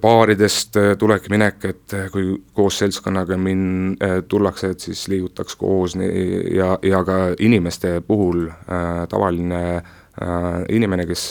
baaridest 0.00 0.78
tulek-minek, 1.00 1.64
et 1.68 1.94
kui 2.12 2.30
koos 2.56 2.78
seltskonnaga 2.80 3.36
min-, 3.36 3.98
tullakse, 4.28 4.72
et 4.72 4.80
siis 4.80 5.02
liigutaks 5.12 5.58
koos 5.60 5.96
ja, 5.98 6.78
ja 6.82 7.02
ka 7.04 7.18
inimeste 7.44 7.98
puhul 8.06 8.46
tavaline 9.12 9.62
inimene, 10.72 11.04
kes 11.08 11.30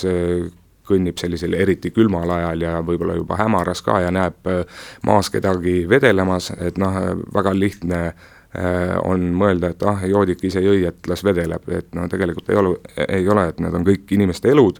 kõnnib 0.88 1.17
sellisel 1.20 1.58
eriti 1.58 1.89
külmal 1.91 2.29
ajal 2.32 2.62
ja 2.63 2.77
võib-olla 2.86 3.17
juba 3.17 3.36
hämaras 3.41 3.82
ka 3.84 4.00
ja 4.06 4.13
näeb 4.13 4.48
maas 5.03 5.32
kedagi 5.34 5.82
vedelemas, 5.89 6.51
et 6.62 6.77
noh, 6.79 7.01
väga 7.34 7.51
lihtne 7.58 8.03
äh, 8.06 8.13
Äh, 8.13 8.37
on 9.04 9.30
mõelda, 9.38 9.72
et 9.74 9.84
ah, 9.86 10.04
joodik 10.08 10.44
ise 10.48 10.62
jõi, 10.63 10.84
et 10.88 11.08
las 11.08 11.24
vedeleb, 11.24 11.70
et 11.70 11.96
no 11.96 12.08
tegelikult 12.10 12.50
ei 12.50 12.60
ole, 12.62 12.75
ei 13.08 13.30
ole, 13.30 13.50
et 13.51 13.60
need 13.63 13.75
on 13.75 13.88
kõik 13.88 14.13
inimeste 14.18 14.50
elud. 14.54 14.80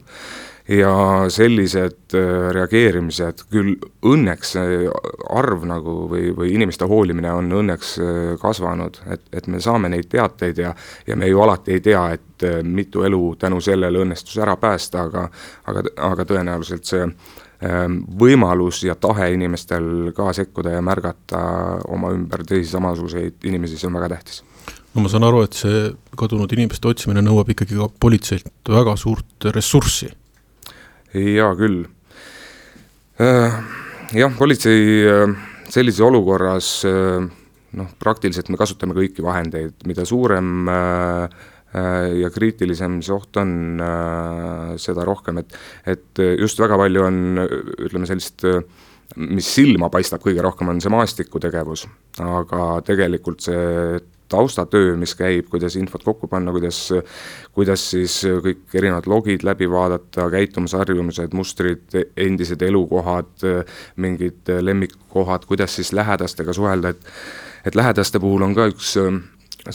Ja 0.68 0.92
sellised 1.32 2.16
äh, 2.20 2.50
reageerimised, 2.52 3.46
küll 3.54 3.78
õnneks 4.04 4.50
see 4.58 4.82
arv 5.32 5.64
nagu 5.70 5.94
või, 6.12 6.34
või 6.36 6.52
inimeste 6.58 6.90
hoolimine 6.92 7.32
on 7.32 7.48
õnneks 7.62 7.94
äh, 8.04 8.34
kasvanud, 8.42 9.00
et, 9.14 9.24
et 9.32 9.48
me 9.48 9.62
saame 9.64 9.88
neid 9.94 10.10
teateid 10.12 10.60
ja 10.60 10.74
ja 11.08 11.16
me 11.16 11.30
ju 11.32 11.40
alati 11.40 11.78
ei 11.78 11.84
tea, 11.86 12.04
et 12.18 12.48
mitu 12.68 13.06
elu 13.08 13.22
tänu 13.40 13.62
sellele 13.64 14.04
õnnestus 14.04 14.36
ära 14.44 14.58
päästa, 14.60 15.08
aga 15.08 15.30
aga, 15.72 15.86
aga 16.10 16.26
tõenäoliselt 16.28 16.86
see 16.86 17.08
võimalus 17.58 18.84
ja 18.86 18.94
tahe 18.96 19.32
inimestel 19.34 20.12
ka 20.16 20.30
sekkuda 20.34 20.76
ja 20.76 20.82
märgata 20.86 21.40
oma 21.90 22.12
ümber 22.14 22.44
teisi 22.46 22.70
samasuguseid 22.70 23.48
inimesi, 23.50 23.80
see 23.80 23.90
on 23.90 23.98
väga 23.98 24.12
tähtis. 24.14 24.44
no 24.94 25.02
ma 25.02 25.10
saan 25.10 25.26
aru, 25.26 25.42
et 25.48 25.58
see 25.58 25.90
kadunud 26.18 26.54
inimeste 26.54 26.88
otsimine 26.88 27.24
nõuab 27.26 27.50
ikkagi 27.54 27.80
ka 27.80 27.90
politseilt 28.00 28.70
väga 28.70 28.96
suurt 28.96 29.50
ressurssi. 29.56 30.12
hea 31.14 31.50
küll. 31.58 31.86
Ehm, 33.18 33.60
jah, 34.14 34.38
politsei 34.38 35.04
ehm, 35.10 35.34
sellises 35.70 36.06
olukorras 36.06 36.86
noh, 36.86 37.90
praktiliselt 38.00 38.50
me 38.54 38.58
kasutame 38.58 38.94
kõiki 38.94 39.26
vahendeid, 39.26 39.82
mida 39.90 40.06
suurem 40.06 40.70
Äh, 40.70 41.30
ja 41.74 42.30
kriitilisem 42.34 43.02
see 43.04 43.16
oht 43.16 43.38
on, 43.42 43.52
äh, 43.84 44.76
seda 44.82 45.06
rohkem, 45.08 45.42
et, 45.44 45.58
et 45.86 46.22
just 46.40 46.60
väga 46.60 46.78
palju 46.80 47.08
on, 47.08 47.24
ütleme 47.88 48.10
sellist 48.10 48.46
mis 49.16 49.48
silma 49.56 49.90
paistab 49.90 50.22
kõige 50.24 50.44
rohkem, 50.44 50.70
on 50.72 50.82
see 50.84 50.92
maastikutegevus, 50.92 51.88
aga 52.24 52.70
tegelikult 52.86 53.46
see 53.46 54.00
taustatöö, 54.28 54.98
mis 55.00 55.14
käib, 55.16 55.48
kuidas 55.52 55.78
infot 55.80 56.04
kokku 56.04 56.28
panna, 56.28 56.52
kuidas, 56.52 56.82
kuidas 57.56 57.86
siis 57.94 58.20
kõik 58.44 58.76
erinevad 58.76 59.08
logid 59.08 59.46
läbi 59.48 59.70
vaadata, 59.72 60.28
käitumisharjumused, 60.34 61.36
mustrid, 61.38 61.96
endised 62.20 62.62
elukohad, 62.68 63.46
mingid 64.04 64.52
lemmikkohad, 64.62 65.48
kuidas 65.48 65.80
siis 65.80 65.94
lähedastega 65.96 66.56
suhelda, 66.56 66.96
et 66.96 67.12
et 67.68 67.76
lähedaste 67.76 68.20
puhul 68.24 68.46
on 68.46 68.54
ka 68.56 68.68
üks 68.70 68.94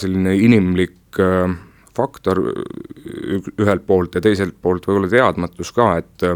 selline 0.00 0.32
inimlik 0.40 1.18
äh, 1.20 1.50
faktor 1.96 2.40
ühelt 3.60 3.86
poolt 3.86 4.14
ja 4.14 4.24
teiselt 4.24 4.56
poolt 4.62 4.86
võib-olla 4.88 5.10
teadmatus 5.12 5.72
ka, 5.76 5.94
et 6.00 6.26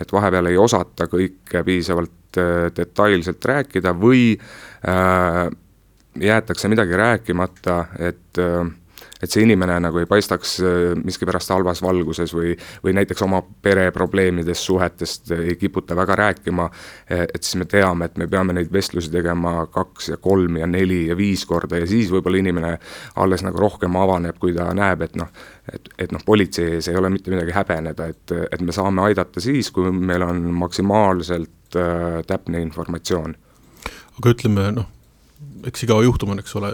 et 0.00 0.12
vahepeal 0.12 0.50
ei 0.50 0.56
osata 0.58 1.06
kõike 1.10 1.62
piisavalt 1.66 2.38
äh, 2.40 2.70
detailselt 2.74 3.44
rääkida 3.46 3.94
või 3.94 4.32
äh, 4.34 5.44
jäetakse 6.20 6.70
midagi 6.70 6.98
rääkimata, 6.98 7.76
et 7.98 8.42
äh, 8.42 8.64
et 9.22 9.30
see 9.30 9.44
inimene 9.44 9.76
nagu 9.86 10.00
ei 10.00 10.08
paistaks 10.10 10.56
äh, 10.60 10.92
miskipärast 10.98 11.52
halvas 11.54 11.82
valguses 11.84 12.34
või, 12.34 12.54
või 12.84 12.94
näiteks 12.98 13.22
oma 13.26 13.40
pereprobleemidest, 13.62 14.66
suhetest 14.66 15.32
ei 15.36 15.56
kiputa 15.60 15.96
väga 15.96 16.16
rääkima, 16.18 16.68
eh, 17.08 17.26
et 17.26 17.42
siis 17.42 17.58
me 17.60 17.68
teame, 17.70 18.08
et 18.10 18.18
me 18.20 18.28
peame 18.30 18.56
neid 18.56 18.72
vestlusi 18.72 19.12
tegema 19.12 19.66
kaks 19.72 20.08
ja 20.14 20.20
kolm 20.22 20.58
ja 20.60 20.68
neli 20.70 21.06
ja 21.08 21.16
viis 21.16 21.44
korda 21.46 21.80
ja 21.80 21.88
siis 21.90 22.10
võib-olla 22.12 22.40
inimene 22.42 22.74
alles 23.20 23.44
nagu 23.46 23.60
rohkem 23.60 23.96
avaneb, 24.00 24.38
kui 24.40 24.54
ta 24.56 24.70
näeb, 24.76 25.06
et 25.06 25.16
noh, 25.20 25.30
et, 25.72 25.88
et 25.98 26.12
noh, 26.12 26.22
politsei 26.26 26.76
ees 26.78 26.88
ei 26.90 26.98
ole 26.98 27.10
mitte 27.12 27.32
midagi 27.32 27.54
häbeneda, 27.54 28.08
et, 28.12 28.34
et 28.50 28.64
me 28.64 28.74
saame 28.74 29.04
aidata 29.08 29.42
siis, 29.42 29.70
kui 29.74 29.92
meil 29.92 30.24
on 30.26 30.42
maksimaalselt 30.64 31.78
äh, 31.78 32.20
täpne 32.26 32.62
informatsioon. 32.64 33.36
aga 34.18 34.34
ütleme 34.36 34.68
noh, 34.80 34.90
eks 35.68 35.86
iga 35.86 35.96
juhtum 36.04 36.34
on, 36.34 36.42
eks 36.42 36.54
ole, 36.60 36.70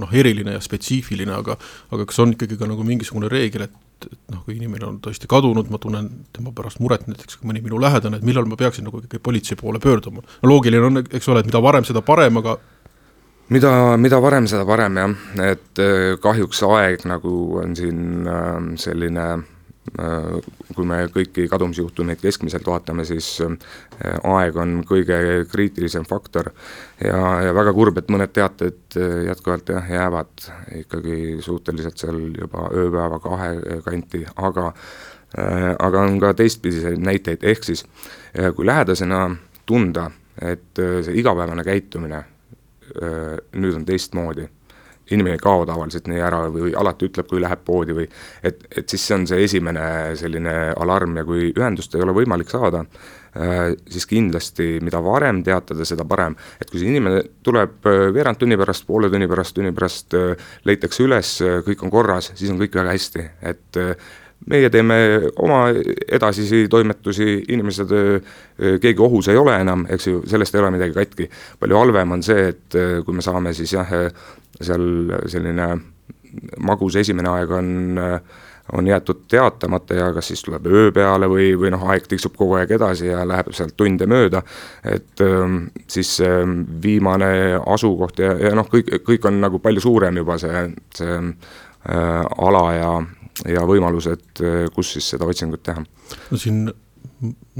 noh, 0.00 0.12
eriline 0.12 0.56
ja 0.56 0.62
spetsiifiline, 0.62 1.34
aga 1.36 1.56
aga 1.92 2.06
kas 2.08 2.20
on 2.24 2.34
ikkagi 2.36 2.58
ka 2.60 2.68
nagu 2.70 2.84
mingisugune 2.86 3.30
reegel, 3.32 3.66
et, 3.68 3.78
et 4.08 4.18
noh, 4.34 4.42
kui 4.46 4.56
inimene 4.58 4.88
on 4.88 4.98
tõesti 5.04 5.30
kadunud, 5.30 5.70
ma 5.72 5.80
tunnen 5.82 6.10
tema 6.34 6.52
pärast 6.56 6.82
muret, 6.82 7.06
näiteks 7.10 7.40
kui 7.40 7.50
mõni 7.50 7.64
minu 7.64 7.80
lähedane, 7.82 8.20
et 8.20 8.26
millal 8.26 8.48
ma 8.50 8.58
peaksin 8.60 8.86
nagu 8.88 9.02
ikkagi 9.02 9.22
politsei 9.22 9.58
poole 9.60 9.82
pöörduma. 9.82 10.24
no 10.24 10.52
loogiline 10.52 10.90
on, 10.90 11.04
eks 11.04 11.28
ole, 11.32 11.42
et 11.42 11.50
mida 11.50 11.62
varem, 11.62 11.86
seda 11.88 12.04
parem, 12.06 12.42
aga 12.42 12.58
mida, 13.52 13.72
mida 14.00 14.20
varem, 14.22 14.50
seda 14.50 14.66
parem 14.68 15.00
jah, 15.00 15.16
et 15.52 15.82
kahjuks 16.22 16.62
aeg 16.68 17.06
nagu 17.10 17.34
on 17.62 17.76
siin 17.78 18.30
selline 18.80 19.26
kui 19.90 20.86
me 20.86 21.00
kõiki 21.10 21.48
kadumisjuhtumeid 21.50 22.20
keskmiselt 22.22 22.66
vaatame, 22.66 23.04
siis 23.04 23.26
äh, 23.42 23.56
aeg 24.30 24.56
on 24.62 24.76
kõige 24.86 25.16
kriitilisem 25.50 26.06
faktor. 26.08 26.52
Ja, 27.02 27.18
ja 27.48 27.54
väga 27.54 27.74
kurb, 27.74 27.98
et 27.98 28.12
mõned 28.12 28.30
teated 28.32 28.96
äh, 28.96 29.16
jätkuvalt 29.26 29.74
jah, 29.74 29.90
jäävad 29.90 30.46
ikkagi 30.84 31.18
suhteliselt 31.42 31.98
seal 31.98 32.20
juba 32.38 32.68
ööpäeva 32.70 33.18
kahe 33.22 33.80
kanti, 33.84 34.22
aga 34.36 34.70
äh, 34.70 35.72
aga 35.74 36.06
on 36.06 36.18
ka 36.22 36.32
teistpidiseid 36.38 37.02
näiteid, 37.02 37.42
ehk 37.42 37.66
siis 37.66 37.84
kui 38.56 38.66
lähedasena 38.66 39.26
tunda, 39.66 40.10
et 40.40 40.78
see 40.78 41.18
igapäevane 41.20 41.64
käitumine 41.66 42.22
nüüd 43.52 43.76
on 43.76 43.84
teistmoodi 43.88 44.46
inimene 45.14 45.36
ei 45.38 45.42
kao 45.42 45.64
tavaliselt 45.68 46.08
nii 46.10 46.20
ära 46.22 46.44
või 46.52 46.74
alati 46.78 47.08
ütleb, 47.08 47.28
kui 47.30 47.42
läheb 47.42 47.64
poodi 47.66 47.96
või 47.96 48.06
et, 48.42 48.62
et 48.70 48.86
siis 48.88 49.06
see 49.06 49.16
on 49.18 49.26
see 49.30 49.42
esimene 49.46 49.84
selline 50.18 50.54
alarm 50.72 51.18
ja 51.20 51.26
kui 51.28 51.50
ühendust 51.50 51.94
ei 51.96 52.04
ole 52.04 52.14
võimalik 52.16 52.50
saada, 52.52 52.84
äh, 53.36 53.74
siis 53.90 54.08
kindlasti 54.10 54.78
mida 54.84 55.02
varem 55.04 55.42
teatada, 55.46 55.86
seda 55.88 56.06
parem. 56.08 56.36
et 56.60 56.70
kui 56.70 56.80
see 56.80 56.90
inimene 56.92 57.22
tuleb 57.44 57.86
äh, 57.90 58.08
veerand 58.14 58.40
tunni 58.40 58.58
pärast, 58.60 58.86
poole 58.88 59.10
tunni 59.12 59.28
pärast, 59.30 59.56
tunni 59.58 59.74
pärast, 59.76 60.16
äh, 60.18 60.50
leitakse 60.68 61.06
üles, 61.06 61.36
kõik 61.66 61.86
on 61.86 61.92
korras, 61.92 62.32
siis 62.34 62.50
on 62.52 62.60
kõik 62.60 62.80
väga 62.80 62.96
hästi, 62.96 63.28
et 63.52 63.80
meie 64.50 64.70
teeme 64.70 64.96
oma 65.42 65.64
edasisi 66.08 66.66
toimetusi, 66.70 67.44
inimesed, 67.54 67.92
keegi 68.82 69.02
ohus 69.02 69.28
ei 69.28 69.38
ole 69.38 69.54
enam, 69.62 69.86
eks 69.90 70.06
ju, 70.06 70.22
sellest 70.26 70.54
ei 70.54 70.62
ole 70.62 70.72
midagi 70.74 70.96
katki. 70.96 71.28
palju 71.60 71.78
halvem 71.78 72.16
on 72.18 72.22
see, 72.22 72.48
et 72.52 72.78
kui 73.06 73.14
me 73.14 73.22
saame 73.22 73.54
siis 73.54 73.72
jah, 73.76 73.92
seal 74.60 74.88
selline 75.30 75.68
magus 76.64 76.96
esimene 76.96 77.28
aeg 77.28 77.50
on, 77.52 78.00
on 78.72 78.86
jäetud 78.86 79.24
teatamata 79.28 79.94
ja 79.94 80.12
kas 80.14 80.30
siis 80.32 80.42
tuleb 80.42 80.66
öö 80.66 80.92
peale 80.94 81.28
või, 81.28 81.50
või 81.58 81.72
noh, 81.74 81.84
aeg 81.90 82.06
tiksub 82.08 82.36
kogu 82.38 82.56
aeg 82.60 82.70
edasi 82.78 83.10
ja 83.10 83.24
läheb 83.28 83.52
sealt 83.56 83.76
tunde 83.76 84.06
mööda, 84.08 84.42
et 84.84 85.24
siis 85.90 86.14
viimane 86.82 87.32
asukoht 87.66 88.22
ja, 88.22 88.36
ja 88.48 88.54
noh, 88.56 88.68
kõik, 88.72 88.94
kõik 89.06 89.28
on 89.28 89.40
nagu 89.42 89.60
palju 89.62 89.84
suurem 89.84 90.22
juba 90.22 90.38
see, 90.40 90.64
see 90.96 91.18
äh, 91.18 92.22
ala 92.48 92.64
ja, 92.78 92.92
ja 93.48 93.64
võimalused, 93.66 94.42
kus 94.74 94.94
siis 94.96 95.12
seda 95.14 95.28
otsingut 95.28 95.62
teha. 95.66 95.84
no 96.30 96.38
siin 96.38 96.64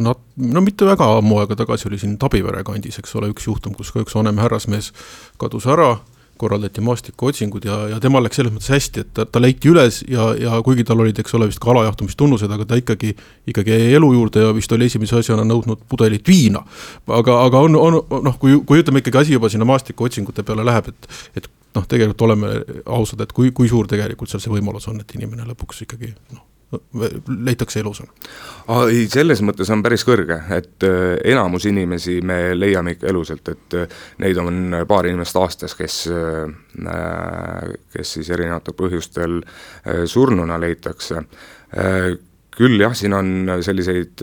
nat-, 0.03 0.25
no 0.37 0.63
mitte 0.65 0.87
väga 0.89 1.09
ammu 1.19 1.41
aega 1.43 1.57
tagasi 1.63 1.89
oli 1.91 2.01
siin 2.03 2.17
Tabivere 2.21 2.65
kandis, 2.67 2.99
eks 3.03 3.15
ole, 3.19 3.33
üks 3.35 3.47
juhtum, 3.49 3.75
kus 3.79 3.93
ka 3.95 4.03
üks 4.05 4.17
vanem 4.19 4.41
härrasmees 4.43 4.93
kadus 5.41 5.67
ära 5.71 5.97
korraldati 6.41 6.83
maastikuotsingud 6.85 7.65
ja, 7.65 7.79
ja 7.93 8.01
temal 8.03 8.25
läks 8.27 8.41
selles 8.41 8.53
mõttes 8.55 8.73
hästi, 8.73 9.05
et 9.05 9.11
ta, 9.17 9.27
ta 9.29 9.43
leiti 9.43 9.71
üles 9.71 10.03
ja, 10.11 10.31
ja 10.39 10.59
kuigi 10.67 10.85
tal 10.89 11.03
olid, 11.05 11.19
eks 11.23 11.37
ole, 11.39 11.49
vist 11.51 11.63
ka 11.63 11.73
alajahtumistunnused, 11.75 12.51
aga 12.51 12.67
ta 12.69 12.79
ikkagi, 12.81 13.15
ikkagi 13.53 13.75
jäi 13.77 13.97
elu 13.99 14.13
juurde 14.17 14.47
ja 14.47 14.53
vist 14.57 14.73
oli 14.75 14.89
esimese 14.91 15.21
asjana 15.21 15.47
nõudnud 15.49 15.85
pudelit 15.89 16.29
viina. 16.29 16.65
aga, 17.07 17.39
aga 17.47 17.65
on, 17.69 17.79
on 17.79 17.99
noh, 18.29 18.39
kui, 18.43 18.59
kui 18.67 18.83
ütleme 18.83 19.03
ikkagi 19.03 19.25
asi 19.25 19.37
juba 19.37 19.51
sinna 19.53 19.69
maastikuotsingute 19.69 20.45
peale 20.47 20.67
läheb, 20.67 20.93
et, 20.93 21.11
et 21.37 21.51
noh, 21.77 21.87
tegelikult 21.89 22.27
oleme 22.29 22.55
ausad, 22.87 23.23
et 23.25 23.33
kui, 23.33 23.53
kui 23.57 23.71
suur 23.71 23.91
tegelikult 23.91 24.33
seal 24.33 24.43
see 24.43 24.53
võimalus 24.53 24.89
on, 24.91 25.01
et 25.01 25.19
inimene 25.19 25.47
lõpuks 25.53 25.85
ikkagi 25.87 26.15
noh, 26.33 26.45
leitakse 27.29 27.81
elusana? 27.81 28.13
ei, 28.89 29.05
selles 29.11 29.43
mõttes 29.45 29.71
on 29.73 29.83
päris 29.85 30.05
kõrge, 30.09 30.39
et 30.57 30.87
äh, 30.87 31.17
enamus 31.33 31.67
inimesi 31.69 32.21
me 32.25 32.55
leiame 32.57 32.97
ikka 32.97 33.11
elusalt, 33.13 33.53
et 33.53 33.77
äh, 33.77 33.99
neid 34.25 34.41
on 34.41 34.79
paar 34.89 35.09
inimest 35.11 35.37
aastas, 35.41 35.77
kes, 35.79 35.99
äh, 36.13 37.75
kes 37.93 38.15
siis 38.19 38.31
erinevatel 38.33 38.77
põhjustel 38.79 39.43
surnuna 40.07 40.59
leitakse. 40.61 41.25
küll 42.53 42.81
jah, 42.81 42.93
siin 42.95 43.15
on 43.17 43.29
selliseid 43.65 44.21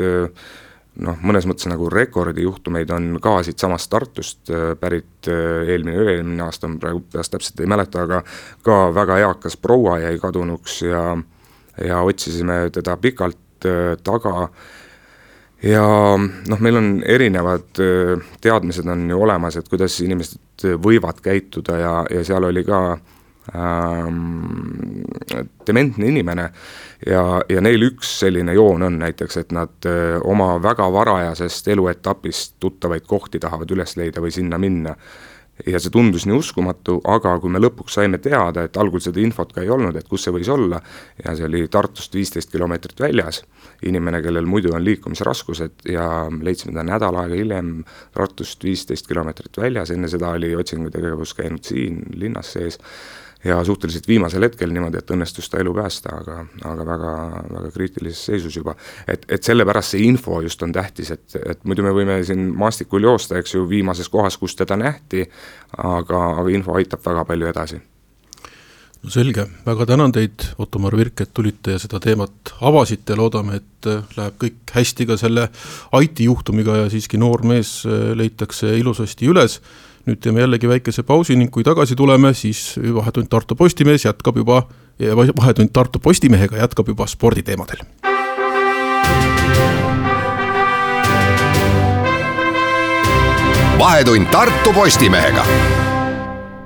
noh, 1.01 1.15
mõnes 1.25 1.47
mõttes 1.49 1.65
nagu 1.71 1.87
rekordijuhtumeid 1.89 2.91
on 2.93 3.07
ka 3.21 3.39
siitsamast 3.43 3.89
Tartust 3.89 4.51
pärit 4.79 5.29
eelmine, 5.29 5.97
üle-eelmine 5.97 6.45
aasta, 6.45 6.69
ma 6.69 6.77
praegu 6.81 7.01
peast 7.11 7.33
täpselt 7.33 7.63
ei 7.63 7.69
mäleta, 7.69 8.05
aga 8.05 8.21
ka 8.65 8.77
väga 8.93 9.17
eakas 9.25 9.57
proua 9.57 9.97
jäi 10.03 10.19
kadunuks 10.21 10.81
ja 10.85 11.03
äh, 11.15 11.23
ja 11.85 12.01
otsisime 12.01 12.69
teda 12.73 12.97
pikalt 12.97 13.65
äh, 13.65 13.95
taga. 14.03 14.49
Ja 15.63 15.83
noh, 16.17 16.59
meil 16.63 16.79
on 16.79 16.91
erinevad 17.03 17.81
äh, 17.83 18.27
teadmised 18.41 18.87
on 18.87 19.09
ju 19.09 19.21
olemas, 19.21 19.59
et 19.59 19.69
kuidas 19.69 19.99
inimesed 20.01 20.67
võivad 20.79 21.19
käituda 21.23 21.79
ja, 21.79 21.93
ja 22.11 22.23
seal 22.27 22.47
oli 22.47 22.63
ka 22.67 22.79
ähm, 23.55 25.01
dementne 25.67 26.07
inimene 26.07 26.49
ja, 27.07 27.41
ja 27.49 27.63
neil 27.63 27.89
üks 27.89 28.19
selline 28.21 28.55
joon 28.55 28.87
on 28.87 28.99
näiteks, 29.03 29.37
et 29.43 29.51
nad 29.55 29.89
äh, 29.89 30.15
oma 30.23 30.55
väga 30.63 30.87
varajasest 30.93 31.67
eluetapist 31.75 32.55
tuttavaid 32.59 33.07
kohti 33.07 33.39
tahavad 33.39 33.71
üles 33.75 33.97
leida 33.99 34.23
või 34.23 34.31
sinna 34.35 34.59
minna 34.61 34.95
ja 35.67 35.79
see 35.81 35.91
tundus 35.91 36.25
nii 36.27 36.37
uskumatu, 36.39 36.99
aga 37.09 37.35
kui 37.41 37.51
me 37.51 37.61
lõpuks 37.61 37.97
saime 37.99 38.19
teada, 38.23 38.63
et 38.67 38.77
algul 38.79 39.01
seda 39.03 39.21
infot 39.23 39.51
ka 39.53 39.63
ei 39.63 39.71
olnud, 39.73 39.95
et 39.99 40.07
kus 40.07 40.25
see 40.25 40.33
võis 40.35 40.49
olla, 40.51 40.79
ja 41.23 41.35
see 41.35 41.47
oli 41.47 41.65
Tartust 41.71 42.15
viisteist 42.15 42.51
kilomeetrit 42.53 42.99
väljas, 43.03 43.41
inimene, 43.87 44.21
kellel 44.25 44.47
muidu 44.49 44.73
on 44.75 44.85
liikumisraskused 44.85 45.89
ja 45.91 46.09
leidsime 46.29 46.75
ta 46.77 46.85
nädal 46.87 47.19
aega 47.23 47.39
hiljem 47.39 47.73
Tartust 48.15 48.63
viisteist 48.63 49.07
kilomeetrit 49.07 49.61
väljas, 49.61 49.91
enne 49.95 50.11
seda 50.11 50.33
oli 50.37 50.53
otsingutegevus 50.55 51.35
käinud 51.37 51.65
siin 51.67 52.03
linnas 52.19 52.53
sees 52.55 52.79
ja 53.43 53.63
suhteliselt 53.63 54.07
viimasel 54.07 54.43
hetkel 54.43 54.71
niimoodi, 54.73 54.99
et 54.99 55.11
õnnestus 55.11 55.47
ta 55.49 55.59
elu 55.61 55.73
päästa, 55.73 56.15
aga, 56.21 56.39
aga 56.67 56.85
väga, 56.85 57.11
väga 57.53 57.71
kriitilises 57.71 58.25
seisus 58.31 58.55
juba. 58.55 58.75
et, 59.07 59.25
et 59.29 59.43
sellepärast 59.43 59.95
see 59.95 60.07
info 60.07 60.41
just 60.41 60.63
on 60.63 60.73
tähtis, 60.75 61.11
et, 61.15 61.37
et 61.45 61.63
muidu 61.63 61.85
me 61.85 61.93
võime 61.95 62.19
siin 62.27 62.49
maastikul 62.55 63.07
joosta, 63.07 63.39
eks 63.39 63.55
ju, 63.55 63.63
viimases 63.69 64.09
kohas, 64.09 64.37
kus 64.37 64.55
teda 64.59 64.77
nähti, 64.79 65.23
aga, 65.77 66.25
aga 66.41 66.49
info 66.51 66.75
aitab 66.75 67.05
väga 67.05 67.25
palju 67.25 67.49
edasi. 67.53 67.81
No 68.99 69.09
selge, 69.13 69.45
väga 69.63 69.85
tänan 69.87 70.11
teid, 70.11 70.43
Ottomar 70.59 70.95
Virk, 70.99 71.21
et 71.23 71.29
tulite 71.33 71.77
ja 71.77 71.79
seda 71.79 72.01
teemat 72.03 72.51
avasite, 72.67 73.15
loodame, 73.15 73.61
et 73.61 73.87
läheb 74.17 74.35
kõik 74.41 74.73
hästi 74.75 75.07
ka 75.07 75.15
selle 75.17 75.45
Aiti 75.95 76.27
juhtumiga 76.27 76.75
ja 76.81 76.89
siiski 76.91 77.17
noor 77.17 77.45
mees 77.47 77.85
leitakse 78.19 78.73
ilusasti 78.75 79.31
üles 79.31 79.61
nüüd 80.07 80.19
teeme 80.23 80.43
jällegi 80.43 80.69
väikese 80.69 81.03
pausi 81.03 81.35
ning 81.35 81.51
kui 81.51 81.63
tagasi 81.63 81.95
tuleme, 81.95 82.33
siis 82.33 82.75
Vahetund 82.79 83.27
Tartu 83.29 83.55
Postimees 83.55 84.05
jätkab 84.05 84.37
juba, 84.37 84.63
Vahetund 85.37 85.73
Tartu 85.73 85.99
Postimehega 85.99 86.57
jätkab 86.57 86.87
juba 86.87 87.07
sporditeemadel. 87.07 87.83
vahetund 93.79 94.27
Tartu 94.31 94.73
Postimehega. 94.73 95.45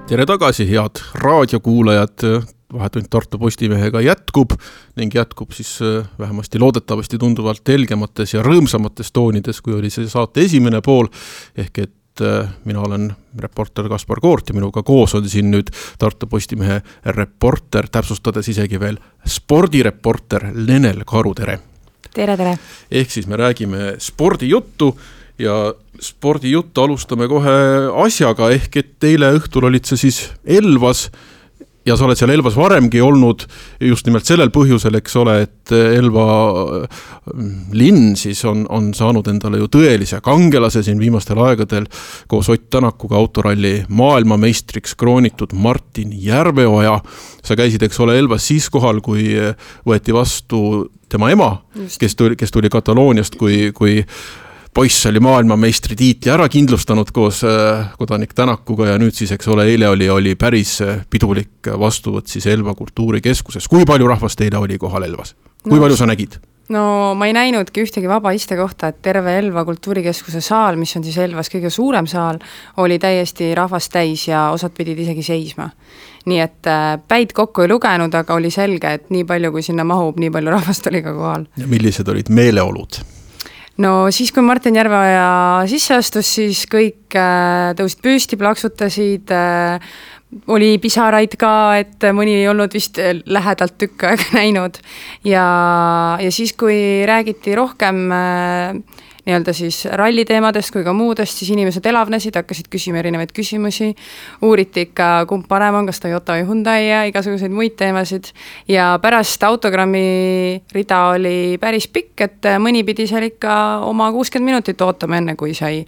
tere 0.08 0.26
tagasi, 0.26 0.66
head 0.70 1.02
raadiokuulajad 1.14 2.26
vahetund 2.74 3.06
Tartu 3.10 3.38
Postimehega 3.38 4.02
jätkub 4.02 4.56
ning 4.96 5.14
jätkub 5.16 5.52
siis 5.54 5.78
äh, 5.82 6.08
vähemasti 6.20 6.60
loodetavasti 6.60 7.18
tunduvalt 7.22 7.70
helgemates 7.70 8.34
ja 8.34 8.42
rõõmsamates 8.44 9.14
toonides, 9.14 9.62
kui 9.62 9.76
oli 9.78 9.92
see 9.94 10.10
saate 10.10 10.42
esimene 10.42 10.82
pool, 10.82 11.08
ehk 11.58 11.84
et 11.86 11.94
mina 12.66 12.82
olen 12.82 13.08
reporter 13.40 13.88
Kaspar 13.90 14.20
Koort 14.22 14.50
ja 14.50 14.56
minuga 14.56 14.84
koos 14.84 15.16
on 15.18 15.30
siin 15.30 15.50
nüüd 15.52 15.72
Tartu 16.00 16.28
Postimehe 16.30 16.82
reporter, 17.06 17.88
täpsustades 17.90 18.50
isegi 18.54 18.80
veel 18.80 19.00
spordireporter 19.26 20.52
Lenel 20.54 21.04
Karu, 21.10 21.34
tere! 21.34 21.60
tere, 22.14 22.38
tere! 22.38 22.58
ehk 22.92 23.12
siis 23.12 23.28
me 23.28 23.40
räägime 23.40 23.96
spordijuttu 23.98 24.94
ja 25.42 25.74
spordijuttu 26.02 26.84
alustame 26.84 27.28
kohe 27.28 27.54
asjaga, 28.06 28.50
ehk 28.54 28.78
et 28.82 29.08
eile 29.10 29.34
õhtul 29.38 29.70
olid 29.70 29.88
sa 29.88 29.98
siis 30.00 30.28
Elvas 30.46 31.08
ja 31.86 31.98
sa 31.98 32.06
oled 32.08 32.18
seal 32.20 32.32
Elvas 32.34 32.56
varemgi 32.58 33.02
olnud 33.04 33.46
just 33.84 34.08
nimelt 34.08 34.28
sellel 34.28 34.52
põhjusel, 34.54 34.96
eks 35.00 35.16
ole, 35.20 35.36
et 35.46 35.74
Elva 35.74 36.28
mm, 37.34 37.52
linn 37.76 38.14
siis 38.20 38.44
on, 38.50 38.64
on 38.72 38.92
saanud 38.96 39.28
endale 39.32 39.60
ju 39.62 39.70
tõelise 39.74 40.22
kangelase 40.24 40.84
siin 40.86 41.02
viimastel 41.02 41.42
aegadel 41.44 41.88
koos 42.32 42.50
Ott 42.54 42.70
Tänakuga 42.74 43.18
autoralli 43.20 43.84
maailmameistriks 43.90 44.96
kroonitud 45.00 45.54
Martin 45.54 46.14
Järveoja. 46.14 47.00
sa 47.44 47.56
käisid, 47.60 47.84
eks 47.84 48.00
ole, 48.00 48.18
Elvas 48.20 48.48
siis 48.48 48.70
kohal, 48.70 49.02
kui 49.02 49.34
võeti 49.86 50.14
vastu 50.16 50.90
tema 51.10 51.30
ema, 51.32 51.50
kes 52.00 52.16
tuli, 52.16 52.36
kes 52.36 52.52
tuli 52.52 52.70
Katalooniast, 52.74 53.36
kui, 53.36 53.72
kui 53.76 54.02
poiss 54.74 55.06
oli 55.06 55.20
maailmameistritiitli 55.24 56.32
ära 56.34 56.48
kindlustanud 56.50 57.12
koos 57.14 57.44
äh, 57.48 57.92
kodanik 57.98 58.34
Tänakuga 58.34 58.94
ja 58.94 59.02
nüüd 59.02 59.16
siis, 59.18 59.32
eks 59.36 59.48
ole, 59.54 59.68
eile 59.70 59.90
oli, 59.90 60.10
oli 60.10 60.36
päris 60.40 60.80
äh, 60.82 61.04
pidulik 61.10 61.70
vastuvõtt 61.80 62.32
siis 62.32 62.48
Elva 62.50 62.74
kultuurikeskuses. 62.78 63.68
kui 63.70 63.86
palju 63.86 64.10
rahvast 64.10 64.42
eile 64.42 64.58
oli 64.58 64.80
kohal 64.82 65.06
Elvas? 65.10 65.36
kui 65.64 65.78
no, 65.78 65.86
palju 65.86 66.00
sa 66.00 66.10
nägid? 66.10 66.40
no 66.74 67.14
ma 67.18 67.28
ei 67.30 67.36
näinudki 67.36 67.84
ühtegi 67.84 68.10
vaba 68.10 68.34
istekohta, 68.34 68.90
et 68.90 69.02
terve 69.06 69.38
Elva 69.38 69.66
Kultuurikeskuse 69.68 70.42
saal, 70.42 70.78
mis 70.80 70.96
on 70.98 71.06
siis 71.06 71.18
Elvas 71.22 71.52
kõige 71.54 71.70
suurem 71.74 72.08
saal, 72.10 72.40
oli 72.82 73.00
täiesti 73.00 73.54
rahvast 73.56 73.92
täis 73.94 74.28
ja 74.28 74.48
osad 74.56 74.74
pidid 74.78 75.00
isegi 75.06 75.24
seisma. 75.24 75.70
nii 76.26 76.40
et 76.40 76.68
äh, 76.72 76.98
päid 77.08 77.34
kokku 77.36 77.66
ei 77.66 77.70
lugenud, 77.70 78.14
aga 78.16 78.34
oli 78.34 78.52
selge, 78.52 78.94
et 78.94 79.10
nii 79.12 79.26
palju, 79.28 79.52
kui 79.52 79.64
sinna 79.64 79.84
mahub, 79.84 80.18
nii 80.20 80.32
palju 80.32 80.54
rahvast 80.58 80.88
oli 80.90 81.04
ka 81.04 81.14
kohal. 81.14 81.46
ja 81.58 81.68
millised 81.68 82.08
olid 82.08 82.32
meeleolud? 82.34 83.04
No 83.82 83.94
siis, 84.14 84.32
kui 84.34 84.44
Martin 84.46 84.76
Järveoja 84.78 85.28
sisse 85.70 85.98
astus, 85.98 86.30
siis 86.40 86.66
kõik 86.70 87.16
äh, 87.18 87.72
tõusid 87.78 88.04
püsti, 88.04 88.40
plaksutasid 88.40 89.34
äh,, 89.34 89.94
oli 90.50 90.76
pisaraid 90.82 91.36
ka, 91.38 91.54
et 91.82 92.06
mõni 92.16 92.40
ei 92.40 92.48
olnud 92.50 92.74
vist 92.74 92.98
lähedalt 92.98 93.78
tükk 93.82 94.08
aega 94.10 94.30
näinud. 94.40 94.80
ja, 95.26 95.48
ja 96.22 96.32
siis, 96.34 96.56
kui 96.58 97.06
räägiti 97.10 97.56
rohkem 97.58 98.06
äh, 98.12 99.02
nii-öelda 99.28 99.54
siis 99.56 99.84
ralliteemadest 100.00 100.74
kui 100.74 100.84
ka 100.84 100.94
muudest, 100.96 101.38
siis 101.40 101.54
inimesed 101.54 101.86
elavnesid, 101.88 102.36
hakkasid 102.36 102.68
küsima 102.72 103.00
erinevaid 103.00 103.32
küsimusi, 103.36 103.94
uuriti 104.44 104.88
ikka, 104.90 105.10
kumb 105.30 105.48
parem 105.50 105.80
on, 105.80 105.88
kas 105.88 106.04
Toyota 106.04 106.38
või 106.38 106.48
Hyundai 106.50 106.90
ja 106.90 107.04
igasuguseid 107.10 107.54
muid 107.54 107.78
teemasid, 107.80 108.34
ja 108.68 108.94
pärast 109.04 109.44
autogrammi 109.48 110.04
rida 110.76 111.06
oli 111.14 111.38
päris 111.62 111.88
pikk, 111.88 112.28
et 112.28 112.52
mõni 112.60 112.84
pidi 112.88 113.08
seal 113.08 113.30
ikka 113.32 113.56
oma 113.88 114.12
kuuskümmend 114.12 114.54
minutit 114.54 114.84
ootama, 114.84 115.22
enne 115.22 115.38
kui 115.40 115.56
sai 115.56 115.82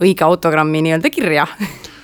õige 0.00 0.24
autogrammi 0.24 0.82
nii-öelda 0.88 1.12
kirja 1.12 1.46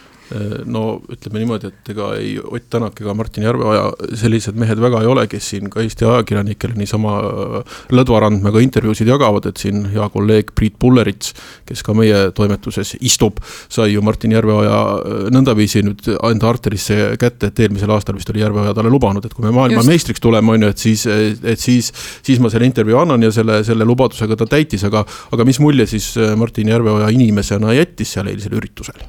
no 0.64 0.82
ütleme 1.12 1.42
niimoodi, 1.42 1.68
et 1.68 1.90
ega 1.92 2.08
ei 2.16 2.34
Ott 2.40 2.70
Tänak 2.72 3.00
ega 3.00 3.12
Martin 3.14 3.44
Järveoja 3.44 3.84
sellised 4.16 4.56
mehed 4.58 4.80
väga 4.80 5.02
ei 5.04 5.08
ole, 5.10 5.26
kes 5.28 5.50
siin 5.52 5.68
ka 5.70 5.82
Eesti 5.84 6.06
ajakirjanikele 6.08 6.76
niisama 6.78 7.12
äh, 7.20 7.74
lõdvarandmega 7.92 8.62
intervjuusid 8.64 9.10
jagavad, 9.10 9.44
et 9.50 9.60
siin 9.60 9.82
hea 9.92 10.06
kolleeg 10.14 10.54
Priit 10.56 10.78
Pullerits, 10.80 11.34
kes 11.68 11.84
ka 11.84 11.94
meie 11.96 12.30
toimetuses 12.36 12.94
istub, 13.04 13.42
sai 13.68 13.92
ju 13.92 14.02
Martin 14.06 14.32
Järveoja 14.34 14.78
äh, 14.80 15.26
nõndaviisi 15.34 15.84
nüüd 15.84 16.08
enda 16.16 16.48
arterisse 16.48 17.18
kätte, 17.20 17.52
et 17.52 17.64
eelmisel 17.66 17.92
aastal 17.94 18.16
vist 18.18 18.32
oli 18.32 18.42
Järveoja 18.42 18.74
talle 18.78 18.92
lubanud, 18.92 19.24
et 19.24 19.36
kui 19.36 19.44
me 19.44 19.52
maailmameistriks 19.56 20.24
tuleme, 20.24 20.56
on 20.56 20.64
ju, 20.66 20.72
et 20.72 20.86
siis, 20.86 21.04
et 21.06 21.60
siis, 21.60 21.92
siis 22.24 22.40
ma 22.40 22.52
selle 22.52 22.68
intervjuu 22.70 23.02
annan 23.02 23.28
ja 23.28 23.32
selle, 23.34 23.60
selle 23.66 23.84
lubadusega 23.88 24.40
ta 24.40 24.48
täitis, 24.56 24.86
aga, 24.88 25.04
aga 25.36 25.46
mis 25.46 25.60
mulje 25.60 25.86
siis 25.94 26.14
Martin 26.40 26.72
Järveoja 26.72 27.12
inimesena 27.12 27.76
jättis 27.76 28.16
seal 28.16 28.32
eilisel 28.32 28.56
üritusel? 28.56 29.04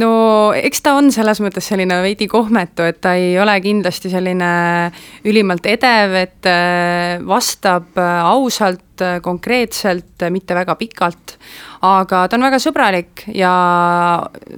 No 0.00 0.10
eks 0.56 0.82
ta 0.84 0.94
on 0.98 1.10
selles 1.14 1.40
mõttes 1.44 1.66
selline 1.68 1.98
veidi 2.04 2.28
kohmetu, 2.30 2.86
et 2.88 3.00
ta 3.04 3.14
ei 3.18 3.34
ole 3.40 3.58
kindlasti 3.64 4.12
selline 4.12 4.52
ülimalt 5.28 5.66
edev, 5.68 6.16
et 6.22 6.48
äh, 6.48 7.18
vastab 7.26 7.98
äh, 8.00 8.22
ausalt, 8.32 8.84
äh, 9.02 9.18
konkreetselt, 9.24 10.28
mitte 10.30 10.54
väga 10.54 10.78
pikalt 10.80 11.36
aga 11.82 12.20
ta 12.30 12.38
on 12.38 12.44
väga 12.46 12.58
sõbralik 12.62 13.24
ja 13.34 13.50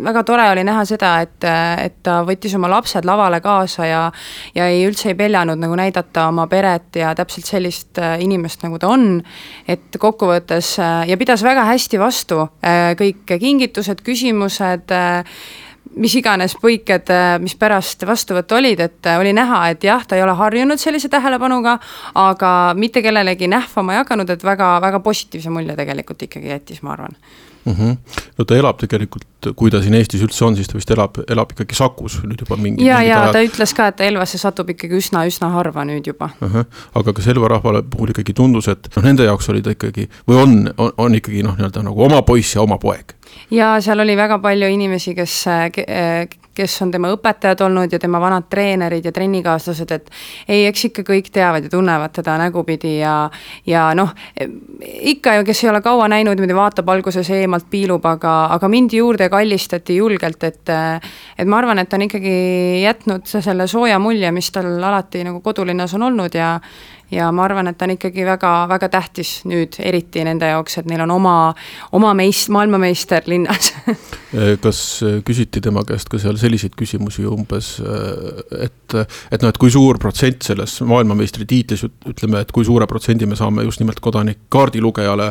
väga 0.05 0.23
tore 0.29 0.45
oli 0.53 0.65
näha 0.67 0.85
seda, 0.89 1.15
et, 1.25 1.47
et 1.81 1.97
ta 2.05 2.19
võttis 2.27 2.53
oma 2.59 2.69
lapsed 2.69 3.07
lavale 3.09 3.41
kaasa 3.45 3.89
ja 3.89 4.03
ja 4.55 4.69
ei 4.69 4.85
üldse 4.85 5.11
ei 5.13 5.19
peljanud 5.19 5.61
nagu 5.61 5.77
näidata 5.79 6.29
oma 6.29 6.47
peret 6.51 7.01
ja 7.01 7.15
täpselt 7.17 7.49
sellist 7.49 8.01
äh, 8.03 8.19
inimest, 8.25 8.63
nagu 8.67 8.79
ta 8.81 8.93
on, 8.93 9.23
et 9.69 9.97
kokkuvõttes 10.01 10.75
äh, 10.85 11.09
ja 11.09 11.17
pidas 11.21 11.45
väga 11.47 11.65
hästi 11.71 12.01
vastu 12.03 12.45
äh, 12.45 12.93
kõik 13.01 13.39
kingitused, 13.41 14.05
küsimused, 14.05 14.93
mis 15.97 16.15
iganes 16.19 16.57
põiked, 16.61 17.13
mis 17.45 17.55
pärast 17.59 18.03
vastuvõttu 18.07 18.59
olid, 18.59 18.81
et 18.81 19.11
oli 19.19 19.33
näha, 19.37 19.61
et 19.75 19.85
jah, 19.85 20.03
ta 20.07 20.19
ei 20.19 20.25
ole 20.25 20.35
harjunud 20.39 20.81
sellise 20.81 21.09
tähelepanuga, 21.13 21.79
aga 22.19 22.51
mitte 22.79 23.03
kellelegi 23.05 23.49
nähvama 23.51 24.01
jaganud, 24.01 24.31
et 24.31 24.45
väga, 24.45 24.77
väga 24.83 25.01
positiivse 25.05 25.53
mulje 25.55 25.77
tegelikult 25.79 26.27
ikkagi 26.27 26.51
jättis, 26.55 26.83
ma 26.83 26.97
arvan 26.97 27.17
mm. 27.65 27.73
-hmm. 27.73 27.97
no 28.39 28.45
ta 28.45 28.57
elab 28.57 28.79
tegelikult, 28.79 29.27
kui 29.57 29.71
ta 29.71 29.81
siin 29.83 29.95
Eestis 29.95 30.23
üldse 30.23 30.45
on, 30.45 30.57
siis 30.57 30.69
ta 30.69 30.77
vist 30.79 30.91
elab, 30.91 31.19
elab 31.29 31.53
ikkagi 31.55 31.75
Sakus 31.75 32.19
nüüd 32.23 32.41
juba 32.41 32.57
mingi. 32.57 32.85
ja, 32.85 33.03
ja 33.03 33.23
ajad. 33.23 33.33
ta 33.33 33.43
ütles 33.49 33.75
ka, 33.77 33.89
et 33.93 34.01
Elvasse 34.01 34.39
satub 34.39 34.71
ikkagi 34.71 34.99
üsna-üsna 35.01 35.51
harva 35.55 35.85
nüüd 35.89 36.07
juba 36.07 36.31
uh. 36.41 36.55
-huh. 36.55 36.65
aga 36.95 37.13
kas 37.13 37.27
Elva 37.27 37.49
rahvale 37.49 37.83
puhul 37.83 38.15
ikkagi 38.15 38.35
tundus, 38.35 38.69
et 38.69 38.89
noh, 38.97 39.05
nende 39.05 39.25
jaoks 39.25 39.49
oli 39.49 39.63
ta 39.63 39.75
ikkagi 39.75 40.09
või 40.29 40.43
on, 40.43 40.57
on, 40.79 40.93
on 40.97 41.21
ikkagi 41.21 41.43
noh, 41.43 41.57
nii-öelda 41.59 41.83
nagu 41.83 42.05
oma 42.05 42.23
poiss 42.23 42.55
ja 42.55 42.63
oma 42.63 42.79
poeg? 42.79 43.17
Ja 43.51 43.75
seal 43.81 44.01
oli 44.01 44.17
väga 44.17 44.39
palju 44.43 44.69
inimesi, 44.71 45.15
kes, 45.15 45.45
kes 46.55 46.77
on 46.83 46.93
tema 46.95 47.11
õpetajad 47.15 47.65
olnud 47.67 47.93
ja 47.93 47.99
tema 48.01 48.21
vanad 48.23 48.47
treenerid 48.51 49.05
ja 49.05 49.13
trennikaaslased, 49.13 49.95
et 49.97 50.11
ei, 50.49 50.65
eks 50.69 50.89
ikka 50.91 51.05
kõik 51.07 51.31
teavad 51.35 51.67
ja 51.67 51.73
tunnevad 51.73 52.15
teda 52.15 52.37
nägupidi 52.41 52.97
ja 53.01 53.15
ja 53.67 53.87
noh, 53.95 54.15
ikka 55.15 55.39
ju, 55.39 55.47
kes 55.49 55.65
ei 55.65 55.71
ole 55.73 55.83
kaua 55.85 56.09
näinud, 56.13 56.39
niimoodi 56.39 56.57
vaatab 56.57 56.91
alguses 56.95 57.31
eemalt, 57.35 57.69
piilub, 57.71 58.07
aga, 58.07 58.35
aga 58.55 58.71
mindi 58.71 59.01
juurde 59.03 59.29
kallistati 59.33 59.99
julgelt, 59.99 60.43
et 60.45 60.75
et 60.75 61.49
ma 61.49 61.59
arvan, 61.59 61.79
et 61.83 61.93
on 61.95 62.07
ikkagi 62.07 62.35
jätnud 62.85 63.27
selle 63.29 63.67
sooja 63.71 63.99
mulje, 63.99 64.31
mis 64.33 64.51
tal 64.55 64.71
alati 64.79 65.25
nagu 65.27 65.41
kodulinnas 65.45 65.95
on 65.99 66.09
olnud 66.11 66.35
ja 66.35 66.59
ja 67.15 67.31
ma 67.35 67.45
arvan, 67.47 67.69
et 67.71 67.79
ta 67.79 67.87
on 67.87 67.95
ikkagi 67.95 68.25
väga, 68.27 68.51
väga 68.71 68.89
tähtis 68.93 69.33
nüüd, 69.49 69.79
eriti 69.83 70.25
nende 70.27 70.49
jaoks, 70.51 70.79
et 70.81 70.89
neil 70.91 71.05
on 71.05 71.15
oma, 71.15 71.35
oma 71.97 72.13
meist-, 72.17 72.51
maailmameister 72.55 73.29
linnas 73.31 73.71
eh, 73.89 74.55
kas 74.65 74.81
eh, 75.07 75.19
küsiti 75.27 75.63
tema 75.65 75.85
käest 75.87 76.11
ka 76.13 76.21
seal 76.23 76.39
selliseid 76.41 76.77
küsimusi 76.79 77.27
umbes, 77.29 77.75
eh, 77.83 78.67
et, 78.67 78.97
et 79.31 79.45
noh, 79.45 79.53
et 79.53 79.61
kui 79.61 79.73
suur 79.73 79.99
protsent 80.03 80.47
selles 80.47 80.77
maailmameistritiitlis, 80.87 81.87
ütleme, 82.13 82.43
et 82.45 82.55
kui 82.55 82.67
suure 82.67 82.89
protsendi 82.91 83.29
me 83.31 83.39
saame 83.39 83.67
just 83.69 83.83
nimelt 83.83 84.01
kodanik 84.05 84.47
kaardilugejale 84.53 85.31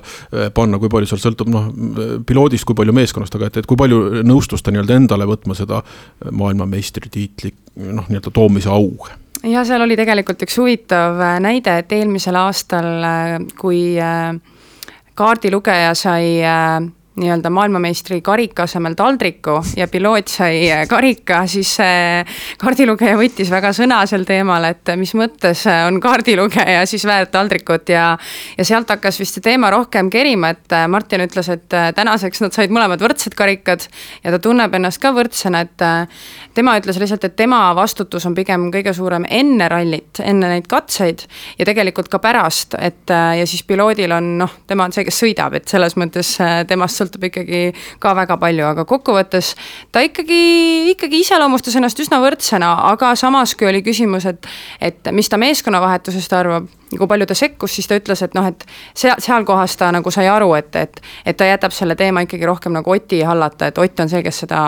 panna, 0.56 0.80
kui 0.82 0.92
palju 0.92 1.10
seal 1.10 1.24
sõltub 1.24 1.52
noh, 1.54 1.70
piloodist, 2.28 2.68
kui 2.68 2.78
palju 2.78 2.96
meeskonnast, 2.96 3.36
aga 3.40 3.50
et, 3.50 3.64
et 3.64 3.70
kui 3.70 3.80
palju 3.80 4.24
nõustus 4.28 4.64
ta 4.64 4.74
nii-öelda 4.74 5.02
endale 5.02 5.28
võtma 5.30 5.58
seda 5.58 5.82
maailmameistritiitli 6.32 7.54
noh, 7.92 8.08
nii-öelda 8.10 8.34
toomise 8.34 8.72
au? 8.74 8.90
Ja 9.44 9.64
seal 9.68 9.84
oli 9.84 9.98
tegelikult 10.00 10.44
üks 10.46 10.58
huvitav 10.60 11.20
äh, 11.22 11.38
näide, 11.44 11.78
et 11.82 11.92
eelmisel 11.96 12.38
aastal, 12.40 12.90
äh, 13.04 13.38
kui 13.60 13.96
äh, 14.00 14.34
kaardilugeja 15.20 15.94
sai 15.98 16.40
nii-öelda 17.16 17.50
maailmameistri 17.54 18.22
karika 18.26 18.64
asemel 18.64 18.96
taldriku 18.98 19.60
ja 19.78 19.88
piloot 19.88 20.32
sai 20.34 20.66
karika, 20.90 21.44
siis 21.48 21.76
kaardilugeja 22.62 23.18
võttis 23.20 23.52
väga 23.54 23.70
sõna 23.76 24.00
sel 24.10 24.26
teemal, 24.26 24.66
et 24.66 24.94
mis 24.98 25.14
mõttes 25.18 25.62
on 25.70 26.00
kaardilugeja 26.02 26.88
siis 26.90 27.06
väärt 27.06 27.30
taldrikut 27.36 27.92
ja 27.94 28.06
ja 28.58 28.66
sealt 28.66 28.90
hakkas 28.90 29.20
vist 29.22 29.38
see 29.38 29.46
teema 29.46 29.70
rohkem 29.74 30.10
kerima, 30.14 30.50
et 30.56 30.76
Martin 30.90 31.22
ütles, 31.28 31.52
et 31.54 31.68
tänaseks 31.70 32.42
nad 32.42 32.56
said 32.56 32.74
mõlemad 32.74 33.02
võrdsed 33.04 33.38
karikad 33.38 33.86
ja 34.24 34.34
ta 34.34 34.42
tunneb 34.42 34.74
ennast 34.74 35.02
ka 35.04 35.14
võrdsena, 35.14 35.62
et 35.68 35.86
tema 36.58 36.76
ütles 36.82 36.98
lihtsalt, 37.02 37.30
et 37.30 37.38
tema 37.38 37.62
vastutus 37.78 38.26
on 38.26 38.34
pigem 38.38 38.72
kõige 38.74 38.94
suurem 38.98 39.28
enne 39.30 39.70
rallit, 39.70 40.24
enne 40.24 40.50
neid 40.50 40.66
katseid 40.72 41.28
ja 41.60 41.70
tegelikult 41.70 42.10
ka 42.10 42.18
pärast, 42.24 42.74
et 42.82 43.14
ja 43.14 43.46
siis 43.46 43.62
piloodil 43.70 44.18
on 44.18 44.34
noh, 44.42 44.60
tema 44.68 44.90
on 44.90 44.96
see, 44.96 45.06
kes 45.06 45.24
sõidab, 45.26 45.62
et 45.62 45.70
selles 45.70 45.98
mõttes 46.00 46.36
temast 46.68 46.98
sõltub 46.98 47.03
ikkagi 47.10 47.74
ka 48.00 48.14
väga 48.18 48.38
palju, 48.42 48.68
aga 48.68 48.86
kokkuvõttes 48.90 49.54
ta 49.92 50.04
ikkagi, 50.06 50.92
ikkagi 50.94 51.24
iseloomustas 51.24 51.76
ennast 51.80 52.00
üsna 52.00 52.22
võrdsena, 52.24 52.76
aga 52.94 53.16
samas, 53.20 53.56
kui 53.56 53.70
oli 53.70 53.84
küsimus, 53.86 54.28
et 54.30 54.48
et 54.82 55.12
mis 55.12 55.30
ta 55.30 55.38
meeskonnavahetusest 55.42 56.34
arvab 56.34 56.70
kui 57.00 57.10
palju 57.10 57.28
ta 57.30 57.38
sekkus, 57.38 57.76
siis 57.76 57.90
ta 57.90 57.98
ütles, 58.00 58.22
et 58.26 58.36
noh, 58.38 58.48
et 58.50 58.66
seal, 58.96 59.16
seal 59.24 59.46
kohas 59.48 59.76
ta 59.80 59.92
nagu 59.94 60.12
sai 60.14 60.28
aru, 60.32 60.54
et, 60.60 60.76
et 60.76 61.02
et 61.26 61.38
ta 61.38 61.48
jätab 61.48 61.74
selle 61.76 61.96
teema 62.00 62.24
ikkagi 62.26 62.48
rohkem 62.48 62.76
nagu 62.76 62.94
Oti 62.94 63.22
hallata, 63.26 63.72
et 63.72 63.78
Ott 63.84 64.00
on 64.00 64.10
see, 64.10 64.24
kes 64.24 64.44
seda 64.46 64.60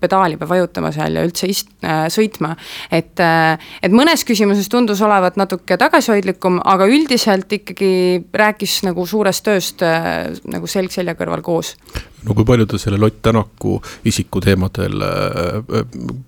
pedaali 0.00 0.38
peab 0.40 0.52
vajutama 0.52 0.92
seal 0.94 1.18
ja 1.18 1.24
üldse 1.26 1.48
ist- 1.50 1.72
äh,, 1.84 2.06
sõitma. 2.12 2.54
et 2.90 3.20
äh,, 3.20 3.58
et 3.82 3.92
mõnes 3.92 4.24
küsimuses 4.28 4.68
tundus 4.72 5.02
olevat 5.02 5.36
natuke 5.36 5.76
tagasihoidlikum, 5.78 6.60
aga 6.64 6.86
üldiselt 6.86 7.52
ikkagi 7.52 8.24
rääkis 8.32 8.82
nagu 8.86 9.06
suurest 9.06 9.44
tööst 9.44 9.82
äh, 9.82 10.32
nagu 10.44 10.66
selg 10.66 10.92
selja 10.94 11.14
kõrval 11.18 11.42
koos 11.42 11.76
no 12.26 12.36
kui 12.36 12.46
palju 12.46 12.66
ta 12.70 12.80
sellel 12.80 13.08
Ott 13.08 13.20
Tänaku 13.22 13.78
isikuteemadel, 14.08 15.04
äh, 15.06 15.82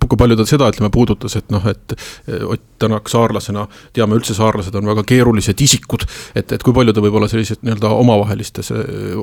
kui 0.09 0.19
palju 0.19 0.39
ta 0.39 0.47
seda, 0.49 0.69
ütleme, 0.73 0.91
puudutas, 0.95 1.37
et 1.41 1.55
noh, 1.55 1.65
et 1.71 1.97
äh, 1.97 2.45
Ott 2.49 2.67
Tänak 2.83 3.09
saarlasena, 3.11 3.67
teame 3.97 4.19
üldse, 4.19 4.37
saarlased 4.37 4.75
on 4.75 4.91
väga 4.91 5.07
keerulised 5.09 5.61
isikud, 5.65 6.07
et, 6.35 6.53
et 6.53 6.63
kui 6.63 6.75
palju 6.77 6.95
ta 6.95 7.05
võib-olla 7.05 7.31
sellised 7.31 7.63
nii-öelda 7.63 7.93
omavahelistes, 7.95 8.73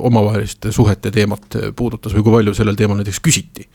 omavaheliste 0.00 0.72
suhete 0.72 1.12
teemat 1.14 1.60
puudutas 1.76 2.16
või 2.16 2.26
kui 2.26 2.38
palju 2.38 2.56
sellel 2.56 2.78
teemal 2.78 3.00
näiteks 3.00 3.22
küsiti? 3.22 3.68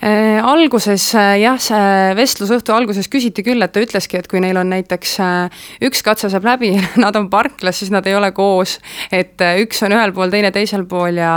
Äh, 0.00 0.38
alguses 0.38 1.08
äh, 1.18 1.40
jah, 1.42 1.56
see 1.58 1.86
vestlusõhtu 2.14 2.70
alguses 2.70 3.08
küsiti 3.10 3.42
küll, 3.42 3.58
et 3.64 3.72
ta 3.74 3.80
ütleski, 3.82 4.20
et 4.20 4.28
kui 4.30 4.38
neil 4.38 4.54
on 4.60 4.68
näiteks 4.70 5.14
äh, 5.24 5.64
üks 5.88 6.04
katse 6.06 6.28
saab 6.30 6.44
läbi, 6.46 6.68
nad 7.02 7.16
on 7.18 7.26
parklas, 7.32 7.80
siis 7.80 7.90
nad 7.90 8.06
ei 8.06 8.14
ole 8.14 8.28
koos. 8.30 8.76
et 9.10 9.42
üks 9.58 9.82
on 9.82 9.96
ühel 9.96 10.14
pool, 10.14 10.30
teine 10.30 10.52
teisel 10.54 10.84
pool 10.86 11.18
ja, 11.18 11.32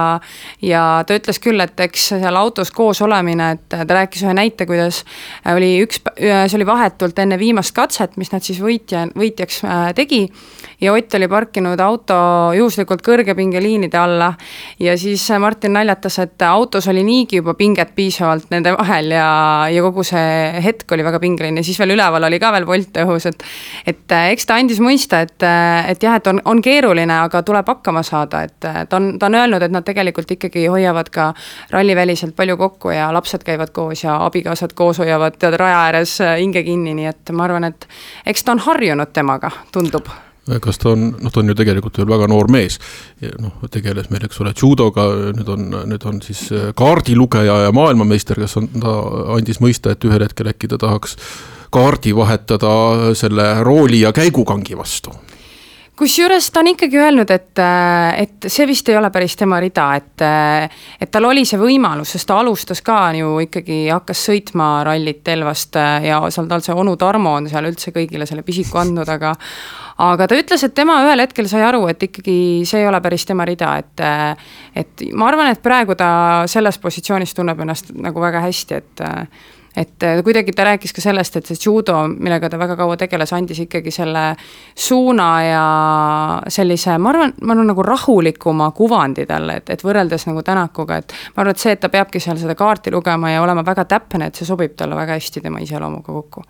ja 0.61 0.83
ta 1.09 1.17
ütles 1.17 1.41
küll, 1.41 1.57
et 1.57 1.81
eks 1.87 2.11
seal 2.11 2.37
autos 2.37 2.69
koos 2.69 3.01
olemine, 3.01 3.47
et 3.55 3.65
ta 3.73 3.97
rääkis 3.97 4.27
ühe 4.27 4.35
näite, 4.37 4.69
kuidas 4.69 5.01
oli 5.49 5.71
üks, 5.81 5.97
see 6.21 6.59
oli 6.59 6.69
vahetult 6.69 7.17
enne 7.25 7.41
viimast 7.41 7.73
katset, 7.73 8.13
mis 8.21 8.29
nad 8.29 8.45
siis 8.45 8.61
võitja, 8.61 9.07
võitjaks 9.17 9.63
tegi. 9.97 10.27
ja 10.81 10.93
Ott 10.93 11.17
oli 11.17 11.31
parkinud 11.31 11.81
auto 11.81 12.21
juhuslikult 12.53 13.01
kõrgepingeliinide 13.01 13.97
alla 13.97 14.35
ja 14.77 14.93
siis 15.01 15.25
Martin 15.41 15.73
naljatas, 15.79 16.19
et 16.21 16.45
autos 16.45 16.85
oli 16.93 17.01
niigi 17.07 17.41
juba 17.41 17.57
pinget 17.57 17.95
piisavalt 17.97 18.50
nende 18.51 18.73
vahel 18.75 19.11
ja, 19.15 19.27
ja 19.71 19.83
kogu 19.85 20.03
see 20.07 20.61
hetk 20.63 20.91
oli 20.95 21.05
väga 21.05 21.19
pingeline, 21.23 21.63
siis 21.65 21.79
veel 21.81 21.95
üleval 21.95 22.27
oli 22.27 22.39
ka 22.41 22.51
veel 22.55 22.67
volt 22.69 22.99
õhus, 23.03 23.27
et 23.29 23.45
et 23.87 24.15
äh, 24.15 24.29
eks 24.35 24.47
ta 24.49 24.57
andis 24.61 24.81
mõista, 24.83 25.21
et, 25.25 25.37
äh, 25.45 25.91
et 25.91 26.03
jah, 26.03 26.17
et 26.19 26.27
on, 26.31 26.41
on 26.45 26.61
keeruline, 26.63 27.13
aga 27.27 27.43
tuleb 27.47 27.67
hakkama 27.73 28.03
saada, 28.07 28.43
et 28.47 28.67
äh, 28.67 28.81
ta 28.89 28.99
on, 28.99 29.13
ta 29.19 29.29
on 29.29 29.39
öelnud, 29.41 29.63
et 29.63 29.73
nad 29.73 29.87
tegelikult 29.87 30.31
ikkagi 30.37 30.67
hoiavad 30.71 31.11
ka 31.13 31.31
ralliväliselt 31.73 32.35
palju 32.37 32.57
kokku 32.61 32.95
ja 32.95 33.11
lapsed 33.15 33.45
käivad 33.47 33.73
koos 33.75 34.03
ja 34.05 34.17
abikaasad 34.25 34.75
koos 34.77 35.01
hoiavad 35.01 35.39
tead 35.41 35.59
raja 35.59 35.85
ääres 35.87 36.17
hinge 36.21 36.65
kinni, 36.67 36.95
nii 36.97 37.11
et 37.11 37.35
ma 37.35 37.47
arvan, 37.47 37.71
et 37.71 37.87
eks 38.25 38.43
ta 38.45 38.55
on 38.55 38.65
harjunud 38.67 39.15
temaga, 39.15 39.51
tundub 39.71 40.11
kas 40.63 40.81
ta 40.81 40.91
on, 40.95 41.07
noh, 41.21 41.31
ta 41.31 41.41
on 41.41 41.51
ju 41.51 41.55
tegelikult 41.57 42.01
veel 42.01 42.09
väga 42.11 42.27
noor 42.31 42.51
mees. 42.51 42.79
noh, 43.39 43.57
tegeles 43.71 44.09
meil, 44.11 44.25
eks 44.27 44.41
ole, 44.43 44.53
judoga, 44.57 45.07
nüüd 45.37 45.49
on, 45.53 45.71
nüüd 45.93 46.05
on 46.09 46.21
siis 46.25 46.47
äh, 46.55 46.69
kaardilugeja 46.77 47.61
ja 47.67 47.73
maailmameister, 47.75 48.39
kes 48.41 48.57
on, 48.61 48.69
ta 48.81 48.95
andis 49.37 49.61
mõista, 49.63 49.95
et 49.95 50.07
ühel 50.07 50.25
hetkel 50.25 50.51
äkki 50.51 50.71
ta 50.71 50.81
tahaks 50.81 51.17
kaardi 51.71 52.15
vahetada 52.15 52.71
selle 53.15 53.53
rooli 53.63 54.01
ja 54.03 54.11
käigukangi 54.15 54.75
vastu 54.77 55.13
kusjuures 56.01 56.47
ta 56.51 56.61
on 56.63 56.71
ikkagi 56.71 56.97
öelnud, 56.97 57.29
et, 57.29 57.59
äh, 57.61 58.21
et 58.23 58.47
see 58.49 58.65
vist 58.69 58.89
ei 58.89 58.97
ole 58.97 59.11
päris 59.13 59.35
tema 59.37 59.59
rida, 59.61 59.87
et, 59.99 60.23
äh, 60.25 60.81
et 61.01 61.11
tal 61.11 61.27
oli 61.29 61.43
see 61.45 61.59
võimalus, 61.61 62.15
sest 62.15 62.27
ta 62.29 62.39
alustas 62.41 62.81
ka 62.85 63.11
ju 63.17 63.35
ikkagi, 63.45 63.83
hakkas 63.91 64.25
sõitma 64.29 64.71
rallit 64.87 65.27
Elvast 65.27 65.77
ja 65.77 66.21
seal 66.29 66.49
tal 66.49 66.65
see 66.65 66.73
onu 66.73 66.95
Tarmo 66.97 67.35
on 67.37 67.49
seal 67.51 67.69
üldse 67.69 67.93
kõigile 67.93 68.25
selle 68.29 68.45
pisiku 68.47 68.81
andnud, 68.81 69.09
aga 69.09 69.35
aga 70.01 70.27
ta 70.27 70.37
ütles, 70.39 70.65
et 70.65 70.75
tema 70.77 70.99
ühel 71.05 71.23
hetkel 71.23 71.47
sai 71.51 71.63
aru, 71.67 71.85
et 71.91 72.03
ikkagi 72.09 72.35
see 72.67 72.81
ei 72.81 72.89
ole 72.89 73.01
päris 73.03 73.25
tema 73.29 73.45
rida, 73.47 73.75
et 73.81 74.05
et 74.81 75.07
ma 75.13 75.29
arvan, 75.29 75.51
et 75.51 75.63
praegu 75.63 75.95
ta 75.99 76.11
selles 76.49 76.79
positsioonis 76.81 77.35
tunneb 77.37 77.59
ennast 77.61 77.93
nagu 77.95 78.21
väga 78.23 78.45
hästi, 78.47 78.79
et 78.81 79.03
et 79.77 80.03
kuidagi 80.23 80.51
ta 80.51 80.65
rääkis 80.67 80.91
ka 80.91 81.01
sellest, 81.01 81.37
et 81.37 81.47
see 81.47 81.59
judo, 81.63 81.95
millega 82.11 82.49
ta 82.51 82.59
väga 82.59 82.75
kaua 82.75 82.97
tegeles, 82.99 83.31
andis 83.33 83.61
ikkagi 83.63 83.93
selle 83.95 84.23
suuna 84.75 85.29
ja 85.45 85.61
sellise, 86.51 86.97
ma 86.99 87.13
arvan, 87.13 87.31
ma 87.39 87.55
arvan 87.55 87.71
nagu 87.71 87.85
rahulikuma 87.87 88.71
kuvandi 88.75 89.25
talle, 89.29 89.61
et, 89.61 89.71
et 89.71 89.85
võrreldes 89.85 90.27
nagu 90.27 90.43
Tänakuga, 90.43 90.99
et 90.99 91.15
ma 91.37 91.45
arvan, 91.45 91.55
et 91.55 91.63
see, 91.63 91.77
et 91.77 91.79
ta 91.79 91.91
peabki 91.93 92.19
seal 92.19 92.39
seda 92.41 92.57
kaarti 92.59 92.91
lugema 92.91 93.31
ja 93.31 93.45
olema 93.45 93.63
väga 93.63 93.87
täpne, 93.95 94.27
et 94.27 94.35
see 94.35 94.49
sobib 94.49 94.75
talle 94.75 94.99
väga 94.99 95.15
hästi 95.19 95.45
tema 95.47 95.63
iseloomuga 95.63 96.19
kokku. 96.19 96.43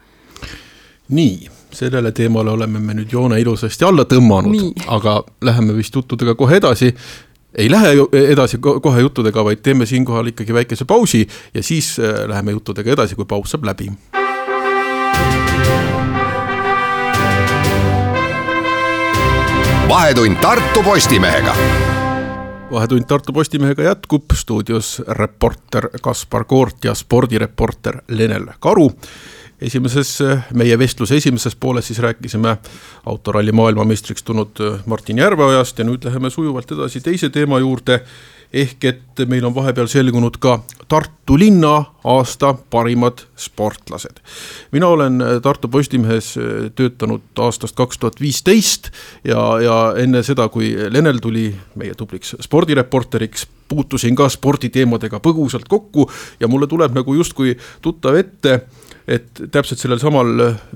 Nii 1.11 1.49
sellele 1.71 2.11
teemale 2.11 2.51
oleme 2.51 2.79
me 2.79 2.93
nüüd 2.93 3.11
joone 3.11 3.39
ilusasti 3.39 3.85
alla 3.87 4.03
tõmmanud, 4.03 4.85
aga 4.91 5.21
läheme 5.41 5.75
vist 5.77 5.95
juttudega 5.95 6.35
kohe 6.35 6.57
edasi. 6.59 6.91
Ei 7.55 7.67
lähe 7.71 7.93
edasi 8.31 8.59
kohe 8.63 9.01
juttudega, 9.01 9.43
vaid 9.43 9.59
teeme 9.63 9.85
siinkohal 9.85 10.31
ikkagi 10.31 10.53
väikese 10.55 10.85
pausi 10.87 11.25
ja 11.53 11.63
siis 11.63 11.97
äh, 11.99 12.23
läheme 12.31 12.55
juttudega 12.55 12.91
edasi, 12.95 13.15
kui 13.15 13.25
paus 13.25 13.51
saab 13.51 13.67
läbi. 13.71 13.91
vahetund 19.91 20.35
Tartu 20.41 20.83
Postimehega. 20.83 21.55
Vahetund 22.71 23.03
Tartu 23.05 23.33
Postimehega 23.33 23.83
jätkub, 23.83 24.31
stuudios 24.33 25.01
reporter 25.07 25.89
Kaspar 26.01 26.45
Koort 26.45 26.83
ja 26.83 26.95
spordireporter 26.95 28.01
Lenel 28.07 28.45
Karu 28.59 28.91
esimeses, 29.61 30.15
meie 30.57 30.77
vestluse 30.79 31.15
esimeses 31.21 31.55
pooles 31.55 31.87
siis 31.87 31.99
rääkisime 32.01 32.55
autoralli 33.05 33.51
maailmameistriks 33.51 34.23
tulnud 34.23 34.61
äh, 34.61 34.81
Martin 34.85 35.21
Järveojast 35.21 35.79
ja 35.79 35.85
nüüd 35.85 36.05
läheme 36.07 36.29
sujuvalt 36.29 36.71
edasi 36.71 37.01
teise 37.01 37.29
teema 37.29 37.59
juurde. 37.59 38.01
Ehk 38.53 38.83
et 38.85 39.23
meil 39.27 39.45
on 39.47 39.55
vahepeal 39.55 39.87
selgunud 39.91 40.37
ka 40.41 40.59
Tartu 40.91 41.37
linna 41.39 41.85
aasta 42.03 42.53
parimad 42.69 43.21
sportlased. 43.39 44.19
mina 44.71 44.87
olen 44.87 45.21
äh, 45.21 45.41
Tartu 45.41 45.67
Postimehes 45.67 46.37
äh, 46.37 46.71
töötanud 46.75 47.21
aastast 47.39 47.75
kaks 47.75 47.97
tuhat 47.97 48.21
viisteist 48.21 48.91
ja, 49.23 49.59
ja 49.61 49.77
enne 49.97 50.23
seda, 50.23 50.49
kui 50.49 50.75
Lenel 50.89 51.19
tuli 51.23 51.55
meie 51.75 51.95
tubliks 51.95 52.35
spordireporteriks, 52.41 53.47
puutusin 53.67 54.15
ka 54.15 54.29
sporditeemadega 54.29 55.19
põgusalt 55.23 55.69
kokku 55.69 56.09
ja 56.39 56.47
mulle 56.47 56.67
tuleb 56.67 56.91
nagu 56.95 57.15
justkui 57.15 57.55
tuttav 57.81 58.19
ette 58.19 58.59
et 59.07 59.41
täpselt 59.51 59.79
sellel 59.81 59.99
samal, 59.99 60.29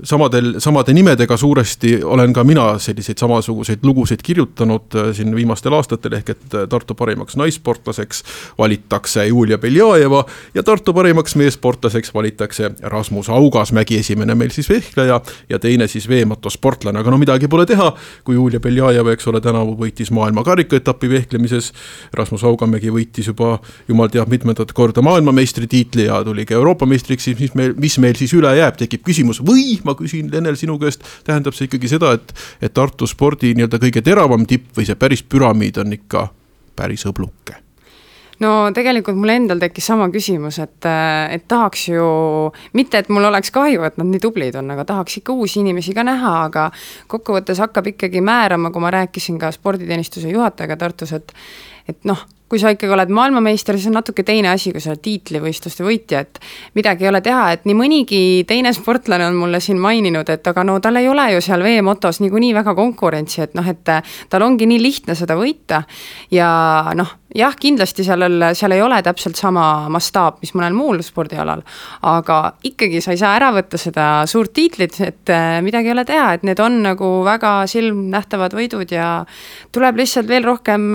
samadel, 0.04 0.56
samade 0.62 0.94
nimedega 0.96 1.36
suuresti 1.36 2.00
olen 2.04 2.32
ka 2.34 2.44
mina 2.44 2.66
selliseid 2.82 3.20
samasuguseid 3.22 3.84
lugusid 3.86 4.22
kirjutanud 4.24 4.96
äh, 4.96 5.12
siin 5.16 5.34
viimastel 5.36 5.76
aastatel, 5.76 6.18
ehk 6.18 6.34
et 6.34 6.58
Tartu 6.70 6.96
parimaks 6.98 7.36
naissportlaseks 7.36 7.65
valitakse 8.58 9.26
Julia 9.26 9.58
Beljajeva 9.58 10.24
ja 10.54 10.62
Tartu 10.62 10.94
parimaks 10.94 11.36
meessportlaseks 11.36 12.14
valitakse 12.14 12.70
Rasmus 12.82 13.28
Augasmägi, 13.28 13.98
esimene 13.98 14.34
meil 14.34 14.50
siis 14.54 14.68
vehkleja 14.70 15.20
ja 15.48 15.58
teine 15.58 15.88
siis 15.88 16.08
veemotosportlane, 16.08 17.00
aga 17.00 17.10
no 17.10 17.18
midagi 17.18 17.48
pole 17.48 17.66
teha, 17.66 17.90
kui 18.24 18.34
Julia 18.38 18.60
Beljajev, 18.60 19.10
eks 19.12 19.26
ole, 19.30 19.40
tänavu 19.44 19.76
võitis 19.80 20.10
maailma 20.14 20.44
karikaetapi 20.46 21.10
vehklemises, 21.10 21.72
Rasmus 22.16 22.44
Augamägi 22.46 22.92
võitis 22.92 23.30
juba 23.30 23.56
jumal 23.88 24.10
teab 24.12 24.30
mitmendat 24.32 24.72
korda 24.76 25.02
maailmameistritiitli 25.06 26.08
ja 26.08 26.22
tuli 26.24 26.46
ka 26.46 26.56
Euroopa 26.58 26.86
meistriks, 26.86 27.28
siis 27.28 27.38
mis 27.40 27.54
meil, 27.58 27.74
mis 27.80 27.98
meil 28.02 28.18
siis 28.18 28.34
üle 28.36 28.52
jääb, 28.56 28.78
tekib 28.80 29.04
küsimus. 29.06 29.42
Või 29.46 29.78
ma 29.84 29.96
küsin, 29.98 30.30
Lenel, 30.32 30.58
sinu 30.60 30.78
käest, 30.82 31.04
tähendab 31.26 31.56
see 31.56 31.68
ikkagi 31.70 31.90
seda, 31.96 32.14
et, 32.16 32.34
et 32.62 32.74
Tartu 32.76 33.08
spordi 33.08 33.54
nii-öelda 33.56 33.80
kõige 33.82 34.02
teravam 34.04 34.46
tipp 34.48 34.76
või 34.76 34.88
see 34.88 34.98
päris 34.98 35.24
püramiid 35.24 35.80
on 35.82 35.94
ikka 35.96 36.28
päris 36.76 37.06
õbluke? 37.08 37.62
no 38.42 38.50
tegelikult 38.76 39.16
mul 39.16 39.32
endal 39.32 39.60
tekkis 39.62 39.86
sama 39.92 40.08
küsimus, 40.12 40.58
et, 40.60 40.88
et 41.32 41.46
tahaks 41.48 41.86
ju, 41.88 42.06
mitte 42.76 43.00
et 43.00 43.08
mul 43.12 43.24
oleks 43.30 43.52
kahju, 43.54 43.84
et 43.88 43.96
nad 44.00 44.10
nii 44.10 44.20
tublid 44.22 44.58
on, 44.60 44.70
aga 44.74 44.84
tahaks 44.88 45.20
ikka 45.22 45.36
uusi 45.36 45.62
inimesi 45.62 45.94
ka 45.96 46.04
näha, 46.06 46.34
aga 46.50 46.68
kokkuvõttes 47.12 47.62
hakkab 47.64 47.92
ikkagi 47.94 48.20
määrama, 48.24 48.72
kui 48.74 48.84
ma 48.84 48.92
rääkisin 48.92 49.40
ka 49.40 49.52
sporditeenistuse 49.56 50.32
juhatajaga 50.34 50.76
Tartus, 50.84 51.16
et 51.16 51.32
et 51.86 52.02
noh, 52.04 52.18
kui 52.48 52.60
sa 52.62 52.70
ikkagi 52.70 52.92
oled 52.94 53.10
maailmameister, 53.10 53.74
siis 53.78 53.90
on 53.90 53.96
natuke 53.98 54.22
teine 54.26 54.52
asi, 54.52 54.70
kui 54.74 54.82
sa 54.82 54.92
oled 54.92 55.02
tiitlivõistluste 55.02 55.82
võitja, 55.86 56.22
et 56.22 56.38
midagi 56.78 57.06
ei 57.06 57.10
ole 57.10 57.20
teha, 57.24 57.48
et 57.56 57.66
nii 57.66 57.76
mõnigi 57.78 58.20
teine 58.46 58.72
sportlane 58.76 59.26
on 59.26 59.38
mulle 59.38 59.60
siin 59.62 59.80
maininud, 59.82 60.30
et 60.30 60.46
aga 60.46 60.64
no 60.66 60.78
tal 60.84 61.00
ei 61.00 61.10
ole 61.10 61.26
ju 61.34 61.42
seal 61.44 61.64
veemotos 61.66 62.22
niikuinii 62.22 62.54
väga 62.54 62.76
konkurentsi, 62.78 63.42
et 63.46 63.58
noh, 63.58 63.66
et 63.66 63.82
tal 64.30 64.46
ongi 64.46 64.68
nii 64.70 64.82
lihtne 64.82 65.18
seda 65.18 65.34
võita. 65.38 65.82
Ja 66.30 66.48
noh, 66.94 67.16
jah, 67.36 67.56
kindlasti 67.60 68.04
sellel, 68.06 68.50
seal 68.56 68.74
ei 68.76 68.82
ole 68.82 68.98
täpselt 69.04 69.38
sama 69.38 69.86
mastaap, 69.92 70.40
mis 70.42 70.54
mõnel 70.56 70.76
muul 70.76 71.02
spordialal, 71.04 71.62
aga 72.08 72.40
ikkagi 72.66 73.02
sa 73.04 73.14
ei 73.14 73.20
saa 73.20 73.34
ära 73.38 73.52
võtta 73.54 73.80
seda 73.80 74.06
suurt 74.30 74.54
tiitlit, 74.56 74.98
et 75.04 75.32
midagi 75.66 75.90
ei 75.90 75.94
ole 75.96 76.06
teha, 76.08 76.32
et 76.36 76.46
need 76.46 76.60
on 76.62 76.80
nagu 76.84 77.10
väga 77.26 77.58
silmnähtavad 77.70 78.56
võidud 78.56 78.92
ja 78.94 79.10
tuleb 79.74 80.00
lihtsalt 80.00 80.28
veel 80.30 80.46
rohkem 80.46 80.88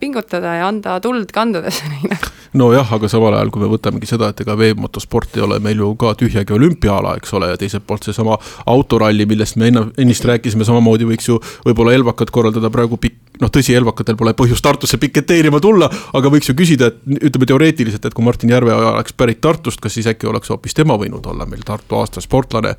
pingutada 0.00 0.58
ja 0.60 0.70
anda 0.70 0.98
tuld 1.04 1.32
kandudesse 1.34 1.88
neile. 1.92 2.18
nojah, 2.58 2.94
aga 2.96 3.08
samal 3.08 3.36
ajal, 3.36 3.52
kui 3.52 3.64
me 3.64 3.70
võtamegi 3.72 4.08
seda, 4.08 4.32
et 4.32 4.42
ega 4.44 4.56
veemotosport 4.58 5.38
ei 5.38 5.44
ole 5.46 5.58
meil 5.64 5.80
ju 5.80 5.92
ka 6.00 6.14
tühjagi 6.18 6.56
olümpiaala, 6.56 7.16
eks 7.20 7.32
ole, 7.38 7.52
ja 7.52 7.60
teiselt 7.60 7.86
poolt 7.88 8.08
seesama 8.08 8.38
autoralli, 8.68 9.26
millest 9.28 9.58
me 9.60 9.70
enne, 9.72 9.86
ennist 10.00 10.26
rääkisime, 10.28 10.66
samamoodi 10.68 11.08
võiks 11.08 11.28
ju 11.30 11.38
võib-olla 11.66 11.96
Elvakad 11.96 12.32
korraldada 12.34 12.70
praegu 12.72 13.00
pikk, 13.00 13.31
noh, 13.40 13.50
tõsi, 13.52 13.74
Elvakatel 13.76 14.18
pole 14.18 14.34
põhjust 14.38 14.64
Tartusse 14.64 14.98
piketeerima 15.02 15.60
tulla, 15.62 15.88
aga 16.18 16.32
võiks 16.32 16.50
ju 16.50 16.56
küsida, 16.58 16.90
et 16.92 17.28
ütleme 17.30 17.48
teoreetiliselt, 17.48 18.04
et 18.04 18.16
kui 18.16 18.24
Martin 18.26 18.52
Järveoja 18.52 18.94
oleks 18.96 19.16
pärit 19.16 19.40
Tartust, 19.40 19.80
kas 19.80 19.96
siis 19.96 20.08
äkki 20.10 20.28
oleks 20.30 20.52
hoopis 20.52 20.76
tema 20.76 20.98
võinud 21.00 21.26
olla 21.26 21.46
meil 21.48 21.64
Tartu 21.66 22.00
aasta 22.00 22.20
sportlane 22.24 22.76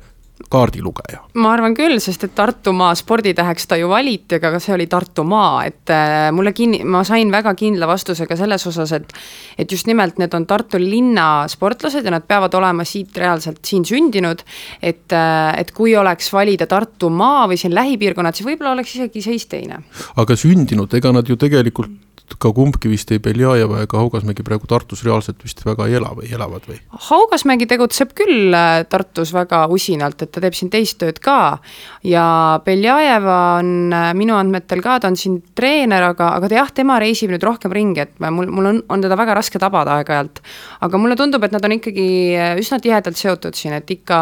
kaardilugeja? 0.50 1.20
ma 1.38 1.52
arvan 1.54 1.74
küll, 1.76 1.98
sest 2.02 2.26
et 2.26 2.34
Tartumaa 2.34 2.92
sporditäheks 2.98 3.68
ta 3.70 3.78
ju 3.78 3.88
valiti, 3.90 4.38
aga 4.38 4.58
see 4.62 4.74
oli 4.74 4.86
Tartumaa, 4.90 5.64
et 5.68 5.92
äh, 5.94 6.28
mulle 6.34 6.52
kinni, 6.56 6.82
ma 6.84 7.04
sain 7.06 7.30
väga 7.32 7.54
kindla 7.58 7.88
vastuse 7.90 8.26
ka 8.30 8.36
selles 8.38 8.66
osas, 8.70 8.92
et 8.96 9.14
et 9.58 9.70
just 9.70 9.86
nimelt 9.90 10.18
need 10.18 10.34
on 10.34 10.46
Tartu 10.50 10.80
linna 10.82 11.46
sportlased 11.50 12.04
ja 12.04 12.14
nad 12.14 12.26
peavad 12.28 12.54
olema 12.58 12.86
siit 12.88 13.16
reaalselt 13.20 13.62
siin 13.64 13.86
sündinud, 13.86 14.42
et, 14.82 15.06
äh, 15.12 15.52
et 15.60 15.70
kui 15.76 15.94
oleks 15.96 16.32
valida 16.34 16.66
Tartumaa 16.70 17.46
või 17.50 17.60
siin 17.60 17.74
lähipiirkonnad, 17.74 18.34
siis 18.34 18.48
võib-olla 18.48 18.74
oleks 18.74 18.96
isegi 18.98 19.22
seis 19.22 19.46
teine. 19.46 19.84
aga 20.16 20.36
sündinud, 20.36 20.94
ega 20.98 21.14
nad 21.14 21.28
ju 21.28 21.38
tegelikult 21.38 22.13
ka 22.38 22.50
kumbki 22.56 22.88
vist 22.88 23.10
ei 23.12 23.20
Beljajeva 23.22 23.82
ega 23.84 23.98
Haugasmägi 24.00 24.44
praegu 24.46 24.68
Tartus 24.68 25.04
reaalselt 25.04 25.42
vist 25.44 25.60
väga 25.64 25.86
ei 25.88 25.98
ela 25.98 26.10
või 26.16 26.30
elavad 26.32 26.64
või? 26.68 26.78
Haugasmägi 27.08 27.68
tegutseb 27.68 28.14
küll 28.16 28.54
äh, 28.56 28.82
Tartus 28.88 29.32
väga 29.34 29.64
usinalt, 29.72 30.22
et 30.24 30.32
ta 30.32 30.42
teeb 30.42 30.56
siin 30.56 30.72
teist 30.72 30.98
tööd 31.02 31.20
ka 31.24 31.58
ja 32.04 32.26
Beljajeva 32.64 33.38
on 33.60 33.92
äh, 33.92 34.10
minu 34.16 34.36
andmetel 34.38 34.82
ka, 34.84 34.98
ta 35.02 35.10
on 35.12 35.18
siin 35.20 35.40
treener, 35.56 36.04
aga, 36.10 36.30
aga 36.38 36.50
ta 36.50 36.58
jah, 36.58 36.72
tema 36.74 36.98
reisib 37.02 37.32
nüüd 37.32 37.44
rohkem 37.44 37.72
ringi, 37.76 38.04
et 38.06 38.24
mul, 38.24 38.48
mul 38.52 38.70
on, 38.72 38.80
on 38.92 39.04
teda 39.04 39.18
väga 39.20 39.36
raske 39.38 39.60
tabada 39.60 39.98
aeg-ajalt. 40.00 40.40
aga 40.84 41.00
mulle 41.00 41.16
tundub, 41.20 41.44
et 41.44 41.54
nad 41.54 41.64
on 41.64 41.76
ikkagi 41.76 42.08
äh, 42.38 42.54
üsna 42.60 42.80
tihedalt 42.82 43.20
seotud 43.20 43.56
siin, 43.58 43.76
et 43.78 43.90
ikka 43.90 44.18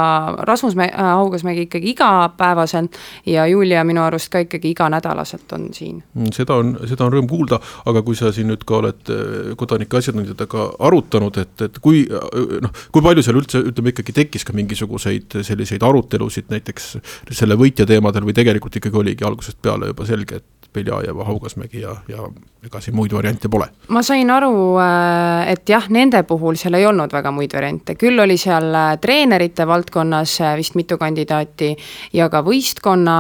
Rasmus 0.48 0.76
äh, 0.78 0.90
Haugasmägi 0.98 1.66
ikkagi 1.68 1.94
igapäevaselt 1.94 2.98
ja 3.30 3.46
Julia 3.50 3.84
minu 3.86 4.02
arust 4.02 4.32
ka 4.32 4.42
ikkagi 4.42 4.74
iganädalaselt 4.74 5.52
on 5.54 5.70
siin. 5.76 6.02
Mm, 6.14 6.34
seda 6.34 6.58
on, 6.58 6.74
seda 6.88 7.06
on 7.06 7.14
rõõm 7.14 7.30
kuulda, 7.30 7.60
aga 7.86 7.91
kui 8.00 8.16
sa 8.16 8.33
siin 8.33 8.48
nüüd 8.48 8.64
ka 8.64 8.78
oled 8.78 9.12
kodanike 9.61 9.98
asjatundjatega 10.00 10.64
arutanud, 10.88 11.37
et, 11.42 11.66
et 11.68 11.76
kui 11.85 12.07
noh, 12.09 12.72
kui 12.94 13.05
palju 13.05 13.26
seal 13.26 13.38
üldse 13.42 13.61
ütleme 13.72 13.92
ikkagi 13.92 14.16
tekkis 14.16 14.48
ka 14.48 14.57
mingisuguseid 14.57 15.38
selliseid 15.44 15.85
arutelusid 15.85 16.48
näiteks 16.52 16.88
selle 17.31 17.59
võitja 17.61 17.87
teemadel 17.88 18.24
või 18.24 18.37
tegelikult 18.37 18.81
ikkagi 18.81 19.02
oligi 19.05 19.28
algusest 19.28 19.61
peale 19.62 19.92
juba 19.92 20.09
selge, 20.09 20.40
et 20.40 20.62
Beljajeva, 20.72 21.24
Haugasmägi 21.24 21.81
ja, 21.81 21.96
ja 22.09 22.24
ega 22.64 22.81
siin 22.81 22.94
muid 22.96 23.12
variante 23.12 23.48
pole. 23.50 23.66
ma 23.92 24.02
sain 24.07 24.31
aru, 24.31 24.78
äh, 24.81 25.50
et 25.52 25.68
jah, 25.68 25.88
nende 25.92 26.22
puhul 26.28 26.57
seal 26.57 26.78
ei 26.78 26.87
olnud 26.87 27.12
väga 27.12 27.33
muid 27.35 27.52
variante, 27.52 27.96
küll 27.98 28.20
oli 28.22 28.38
seal 28.40 28.70
äh, 28.70 28.94
treenerite 29.02 29.66
valdkonnas 29.68 30.37
äh, 30.40 30.55
vist 30.57 30.78
mitu 30.78 30.96
kandidaati 30.98 31.72
ja 32.16 32.28
ka 32.33 32.40
võistkonna, 32.46 33.16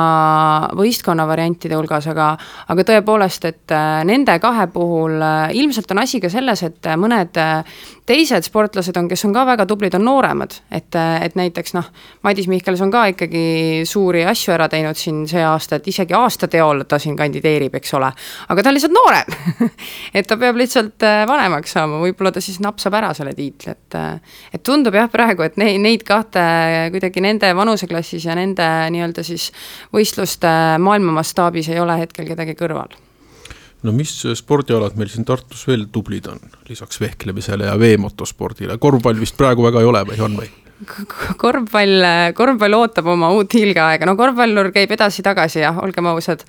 võistkonna 0.78 1.26
variantide 1.28 1.76
hulgas, 1.76 2.06
aga 2.12 2.30
aga 2.72 2.86
tõepoolest, 2.92 3.48
et 3.50 3.74
nende 4.08 4.38
kahe 4.40 4.61
puhul 4.70 5.22
ilmselt 5.52 5.90
on 5.90 6.02
asi 6.02 6.20
ka 6.22 6.30
selles, 6.32 6.62
et 6.62 6.90
mõned 7.00 7.38
teised 8.06 8.46
sportlased 8.46 8.96
on, 8.98 9.08
kes 9.10 9.24
on 9.26 9.34
ka 9.34 9.44
väga 9.46 9.66
tublid, 9.68 9.94
on 9.94 10.04
nooremad, 10.06 10.54
et, 10.74 10.94
et 10.96 11.36
näiteks 11.38 11.74
noh, 11.76 11.88
Madis 12.26 12.48
Mihkelson 12.50 12.90
ka 12.92 13.04
ikkagi 13.12 13.44
suuri 13.88 14.24
asju 14.28 14.54
ära 14.56 14.68
teinud 14.72 14.98
siin 14.98 15.22
see 15.30 15.42
aasta, 15.46 15.78
et 15.78 15.88
isegi 15.92 16.16
aastateol 16.18 16.84
ta 16.90 16.98
siin 17.02 17.16
kandideerib, 17.18 17.76
eks 17.78 17.94
ole, 17.98 18.10
aga 18.48 18.62
ta 18.64 18.72
on 18.72 18.78
lihtsalt 18.78 18.96
noorem. 18.96 19.70
Et 20.18 20.26
ta 20.28 20.36
peab 20.36 20.58
lihtsalt 20.58 21.04
äh, 21.06 21.22
vanemaks 21.28 21.72
saama, 21.76 22.00
võib-olla 22.02 22.32
ta 22.34 22.42
siis 22.44 22.58
napsab 22.62 22.94
ära 22.98 23.12
selle 23.16 23.32
tiitli, 23.36 23.72
et 23.72 23.96
äh, 23.96 24.34
et 24.52 24.62
tundub 24.66 24.94
jah, 24.96 25.08
praegu, 25.12 25.44
et 25.46 25.56
neid, 25.60 25.80
neid 25.82 26.04
kahte 26.06 26.42
kuidagi 26.92 27.22
nende 27.24 27.52
vanuseklassis 27.56 28.26
ja 28.28 28.36
nende 28.38 28.66
nii-öelda 28.92 29.24
siis 29.26 29.50
võistluste 29.94 30.52
maailma 30.82 31.16
mastaabis 31.20 31.72
ei 31.72 31.80
ole 31.82 31.98
hetkel 32.02 32.28
kedagi 32.28 32.58
kõrval 32.58 32.92
no 33.82 33.94
mis 33.96 34.14
spordialad 34.38 34.96
meil 34.98 35.10
siin 35.12 35.26
Tartus 35.28 35.66
veel 35.68 35.88
tublid 35.92 36.28
on, 36.30 36.42
lisaks 36.68 37.00
vehklemisele 37.02 37.68
ja 37.70 37.78
veemotospordile, 37.78 38.78
korvpall 38.82 39.20
vist 39.20 39.38
praegu 39.38 39.66
väga 39.66 39.82
ei 39.82 39.90
ole 39.90 40.04
või 40.12 40.20
on 40.26 40.38
või? 40.42 40.50
korvpall, 41.42 42.06
korvpall 42.36 42.76
ootab 42.76 43.08
oma 43.12 43.30
uut 43.36 43.54
hiilgeaega, 43.54 44.06
no 44.08 44.14
korvpallur 44.18 44.70
käib 44.74 44.92
edasi-tagasi 44.96 45.62
jah, 45.62 45.78
olgem 45.82 46.08
ausad. 46.10 46.42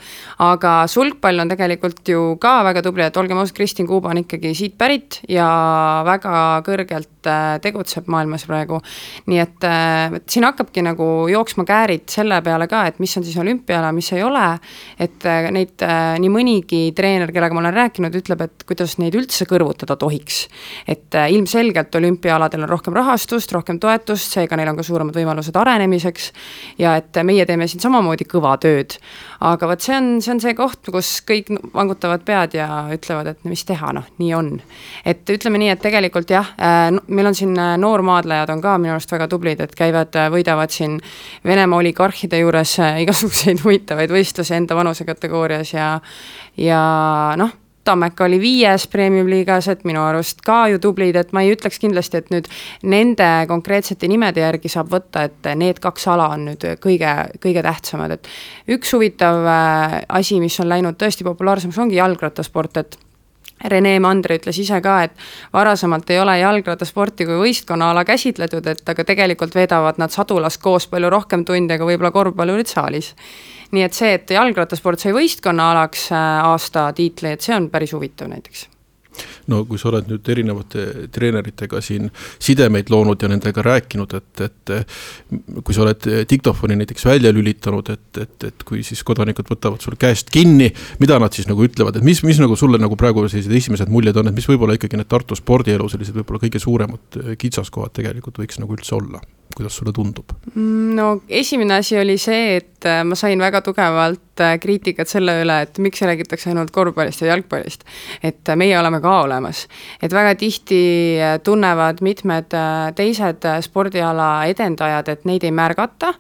aga 0.44 0.84
sulgpall 0.92 1.44
on 1.44 1.52
tegelikult 1.52 2.02
ju 2.10 2.24
ka 2.42 2.56
väga 2.68 2.84
tubli, 2.86 3.06
et 3.06 3.18
olgem 3.20 3.40
ausad, 3.42 3.56
Kristin 3.58 3.88
Kuuba 3.90 4.12
on 4.14 4.24
ikkagi 4.24 4.54
siit 4.58 4.78
pärit 4.80 5.20
ja 5.30 5.48
väga 6.08 6.64
kõrgelt 6.66 7.30
äh, 7.30 7.58
tegutseb 7.64 8.10
maailmas 8.12 8.48
praegu. 8.50 8.80
nii 9.30 9.42
et, 9.44 9.68
äh, 9.68 10.18
et 10.20 10.28
siin 10.30 10.48
hakkabki 10.48 10.86
nagu 10.86 11.10
jooksma 11.32 11.66
käärid 11.68 12.08
selle 12.12 12.42
peale 12.46 12.68
ka, 12.72 12.86
et 12.90 13.00
mis 13.04 13.18
on 13.18 13.28
siis 13.28 13.38
olümpiaala, 13.42 13.94
mis 13.96 14.12
ei 14.14 14.24
ole. 14.24 14.48
et 15.00 15.30
äh, 15.30 15.50
neid 15.54 15.84
nii 16.24 16.32
mõnigi 16.32 16.84
treener, 16.96 17.32
kellega 17.34 17.56
ma 17.56 17.64
olen 17.64 17.78
rääkinud, 17.78 18.16
ütleb, 18.24 18.42
et 18.46 18.68
kuidas 18.68 18.98
neid 19.02 19.16
üldse 19.18 19.46
kõrvutada 19.50 19.98
tohiks. 20.00 20.48
et 20.88 21.14
ilmselgelt 21.30 21.96
olümpiaaladel 21.96 22.66
on 22.66 22.70
rohkem 22.70 22.96
rahastust, 22.98 23.52
rohkem 23.54 23.80
toetust 23.80 24.23
just, 24.24 24.38
seega 24.38 24.58
neil 24.58 24.72
on 24.72 24.80
ka 24.80 24.86
suuremad 24.86 25.16
võimalused 25.18 25.56
arenemiseks 25.60 26.32
ja 26.82 26.96
et 27.00 27.20
meie 27.26 27.46
teeme 27.50 27.68
siin 27.70 27.84
samamoodi 27.84 28.28
kõva 28.30 28.56
tööd. 28.62 28.98
aga 29.44 29.68
vot 29.68 29.84
see 29.84 29.96
on, 29.98 30.10
see 30.24 30.32
on 30.34 30.42
see 30.44 30.56
koht, 30.58 30.88
kus 30.92 31.10
kõik 31.28 31.52
vangutavad 31.74 32.24
pead 32.26 32.58
ja 32.58 32.68
ütlevad, 32.94 33.34
et 33.34 33.48
mis 33.50 33.66
teha, 33.68 33.94
noh, 33.96 34.08
nii 34.22 34.34
on. 34.38 34.52
et 35.06 35.30
ütleme 35.36 35.62
nii, 35.62 35.74
et 35.76 35.84
tegelikult 35.84 36.32
jah, 36.32 36.54
äh, 36.58 36.90
meil 37.08 37.32
on 37.32 37.38
siin 37.38 37.58
äh, 37.60 37.76
noormaadlejad 37.82 38.54
on 38.54 38.64
ka 38.64 38.78
minu 38.82 38.96
arust 38.96 39.12
väga 39.12 39.28
tublid, 39.32 39.64
et 39.64 39.76
käivad, 39.78 40.16
äh, 40.16 40.32
võidavad 40.34 40.74
siin 40.74 41.00
Venemaa 41.44 41.82
oligarhide 41.82 42.40
juures 42.40 42.78
igasuguseid 42.80 43.62
huvitavaid 43.66 44.14
võistlusi 44.14 44.56
enda 44.56 44.78
vanusekategoorias 44.80 45.74
ja 45.76 45.90
ja 46.58 46.80
noh 47.40 47.63
Tammeka 47.84 48.26
oli 48.26 48.40
viies 48.40 48.88
premium-liigas, 48.88 49.68
et 49.74 49.84
minu 49.84 50.00
arust 50.06 50.40
ka 50.46 50.68
ju 50.72 50.80
tublid, 50.84 51.18
et 51.20 51.34
ma 51.36 51.44
ei 51.44 51.52
ütleks 51.56 51.82
kindlasti, 51.84 52.22
et 52.22 52.30
nüüd 52.32 52.48
nende 52.88 53.30
konkreetsete 53.50 54.08
nimede 54.08 54.44
järgi 54.44 54.72
saab 54.72 54.92
võtta, 54.94 55.26
et 55.28 55.50
need 55.60 55.82
kaks 55.84 56.08
ala 56.14 56.30
on 56.36 56.48
nüüd 56.52 56.64
kõige, 56.84 57.16
kõige 57.44 57.64
tähtsamad, 57.66 58.16
et 58.16 58.32
üks 58.78 58.94
huvitav 58.96 59.44
äh, 59.44 59.98
asi, 60.20 60.40
mis 60.44 60.60
on 60.64 60.72
läinud 60.72 61.00
tõesti 61.00 61.28
populaarsemaks, 61.28 61.82
ongi 61.84 62.00
jalgrattasport, 62.00 62.80
et 62.80 63.00
Rene 63.70 63.96
Mandre 64.04 64.38
ütles 64.40 64.60
ise 64.60 64.80
ka, 64.84 64.98
et 65.08 65.16
varasemalt 65.54 66.10
ei 66.12 66.20
ole 66.20 66.38
jalgrattasporti 66.42 67.28
kui 67.30 67.40
võistkonnaala 67.40 68.06
käsitletud, 68.08 68.68
et 68.68 68.90
aga 68.90 69.06
tegelikult 69.08 69.56
veedavad 69.56 70.02
nad 70.02 70.14
sadulas 70.14 70.58
koos 70.58 70.88
palju 70.92 71.12
rohkem 71.14 71.46
tunde 71.48 71.78
kui 71.80 71.94
võib-olla 71.94 72.12
korvpallurid 72.16 72.72
saalis. 72.72 73.14
Nii 73.74 73.88
et 73.88 73.98
see, 73.98 74.14
et 74.20 74.36
jalgrattasport 74.36 75.02
sai 75.02 75.16
võistkonnaalaks 75.16 76.12
äh, 76.12 76.28
aasta 76.52 76.92
tiitli, 76.94 77.34
et 77.34 77.42
see 77.42 77.56
on 77.56 77.72
päris 77.74 77.96
huvitav 77.96 78.30
näiteks 78.30 78.73
no 79.52 79.64
kui 79.70 79.80
sa 79.82 79.90
oled 79.92 80.10
nüüd 80.12 80.30
erinevate 80.34 80.86
treeneritega 81.14 81.82
siin 81.84 82.10
sidemeid 82.42 82.92
loonud 82.94 83.22
ja 83.22 83.30
nendega 83.32 83.66
rääkinud, 83.66 84.16
et, 84.20 84.44
et 84.48 84.74
kui 85.64 85.76
sa 85.76 85.86
oled 85.86 86.08
diktofoni 86.30 86.78
näiteks 86.80 87.08
välja 87.08 87.34
lülitanud, 87.36 87.94
et, 87.94 88.22
et, 88.24 88.48
et 88.50 88.66
kui 88.68 88.84
siis 88.86 89.04
kodanikud 89.08 89.50
võtavad 89.52 89.84
sul 89.84 89.98
käest 90.00 90.34
kinni, 90.34 90.72
mida 91.04 91.20
nad 91.22 91.36
siis 91.36 91.50
nagu 91.50 91.66
ütlevad, 91.66 92.00
et 92.00 92.08
mis, 92.08 92.24
mis 92.28 92.42
nagu 92.42 92.58
sulle 92.60 92.82
nagu 92.82 92.98
praegu 93.00 93.26
sellised 93.28 93.54
esimesed 93.60 93.92
muljed 93.94 94.18
on, 94.20 94.32
et 94.32 94.38
mis 94.38 94.50
võib-olla 94.50 94.78
ikkagi 94.80 95.00
need 95.00 95.12
Tartu 95.14 95.38
spordielu 95.38 95.90
sellised 95.92 96.18
võib-olla 96.18 96.42
kõige 96.46 96.62
suuremad 96.64 97.22
kitsaskohad 97.40 97.94
tegelikult 98.00 98.42
võiks 98.42 98.62
nagu 98.62 98.78
üldse 98.78 98.98
olla? 98.98 99.22
Kuidas 99.56 99.76
sulle 99.78 99.94
tundub? 99.94 100.34
Mm, 100.56 100.96
no 100.96 101.08
esimene 101.30 101.76
asi 101.82 101.98
oli 102.00 102.18
see, 102.22 102.58
et 102.58 102.88
äh, 102.90 103.02
ma 103.08 103.16
sain 103.20 103.40
väga 103.40 103.62
tugevalt 103.66 104.42
äh, 104.42 104.56
kriitikat 104.62 105.12
selle 105.12 105.36
üle, 105.44 105.60
et 105.66 105.80
miks 105.84 106.02
räägitakse 106.02 106.52
ainult 106.52 106.74
korvpallist 106.76 107.24
ja 107.24 107.32
jalgpallist. 107.34 107.86
et 108.24 108.50
äh, 108.50 108.60
meie 108.60 108.78
oleme 108.80 109.02
ka 109.02 109.20
olemas. 109.24 109.68
et 110.02 110.14
väga 110.14 110.36
tihti 110.40 110.84
tunnevad 111.44 112.02
mitmed 112.02 112.56
teised 112.96 113.50
spordiala 113.62 114.46
edendajad, 114.52 115.10
et 115.10 115.26
neid 115.26 115.44
ei 115.44 115.52
märgata 115.52 116.14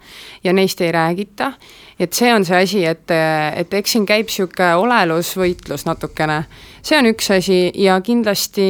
ja 0.43 0.53
neist 0.53 0.81
ei 0.81 0.91
räägita 0.91 1.53
et 1.99 2.13
see 2.13 2.33
on 2.33 2.45
see 2.45 2.61
asi, 2.63 2.83
et, 2.85 3.11
et 3.57 3.73
eks 3.73 3.95
siin 3.95 4.05
käib 4.09 4.29
niisugune 4.29 4.69
olelusvõitlus 4.81 5.85
natukene. 5.85 6.43
see 6.83 6.97
on 6.97 7.07
üks 7.11 7.29
asi 7.35 7.57
ja 7.79 7.99
kindlasti 8.03 8.65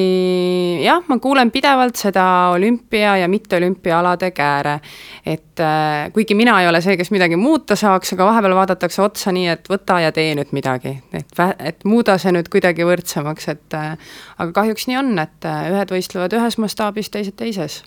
jah, 0.84 1.04
ma 1.08 1.18
kuulen 1.24 1.52
pidevalt 1.52 1.98
seda 1.98 2.26
olümpia 2.54 3.18
ja 3.18 3.28
mitteolümpiaalade 3.28 4.32
kääre. 4.32 4.80
et 5.26 5.60
äh, 5.60 6.12
kuigi 6.14 6.36
mina 6.36 6.60
ei 6.62 6.68
ole 6.68 6.82
see, 6.82 6.98
kes 6.98 7.12
midagi 7.12 7.36
muuta 7.36 7.76
saaks, 7.76 8.14
aga 8.14 8.26
vahepeal 8.26 8.56
vaadatakse 8.56 9.02
otsa 9.02 9.32
nii, 9.32 9.48
et 9.48 9.72
võta 9.72 10.00
ja 10.04 10.12
tee 10.12 10.36
nüüd 10.36 10.52
midagi, 10.52 10.98
et, 11.14 11.40
et 11.60 11.84
muuda 11.86 12.18
see 12.18 12.36
nüüd 12.36 12.52
kuidagi 12.52 12.86
võrdsemaks, 12.88 13.50
et 13.56 13.80
äh, 13.80 13.98
aga 14.38 14.52
kahjuks 14.52 14.88
nii 14.88 15.00
on, 15.00 15.18
et 15.20 15.50
äh, 15.50 15.72
ühed 15.72 15.96
võistlevad 15.96 16.38
ühes 16.38 16.60
mastaabis, 16.60 17.10
teised 17.14 17.40
teises 17.40 17.84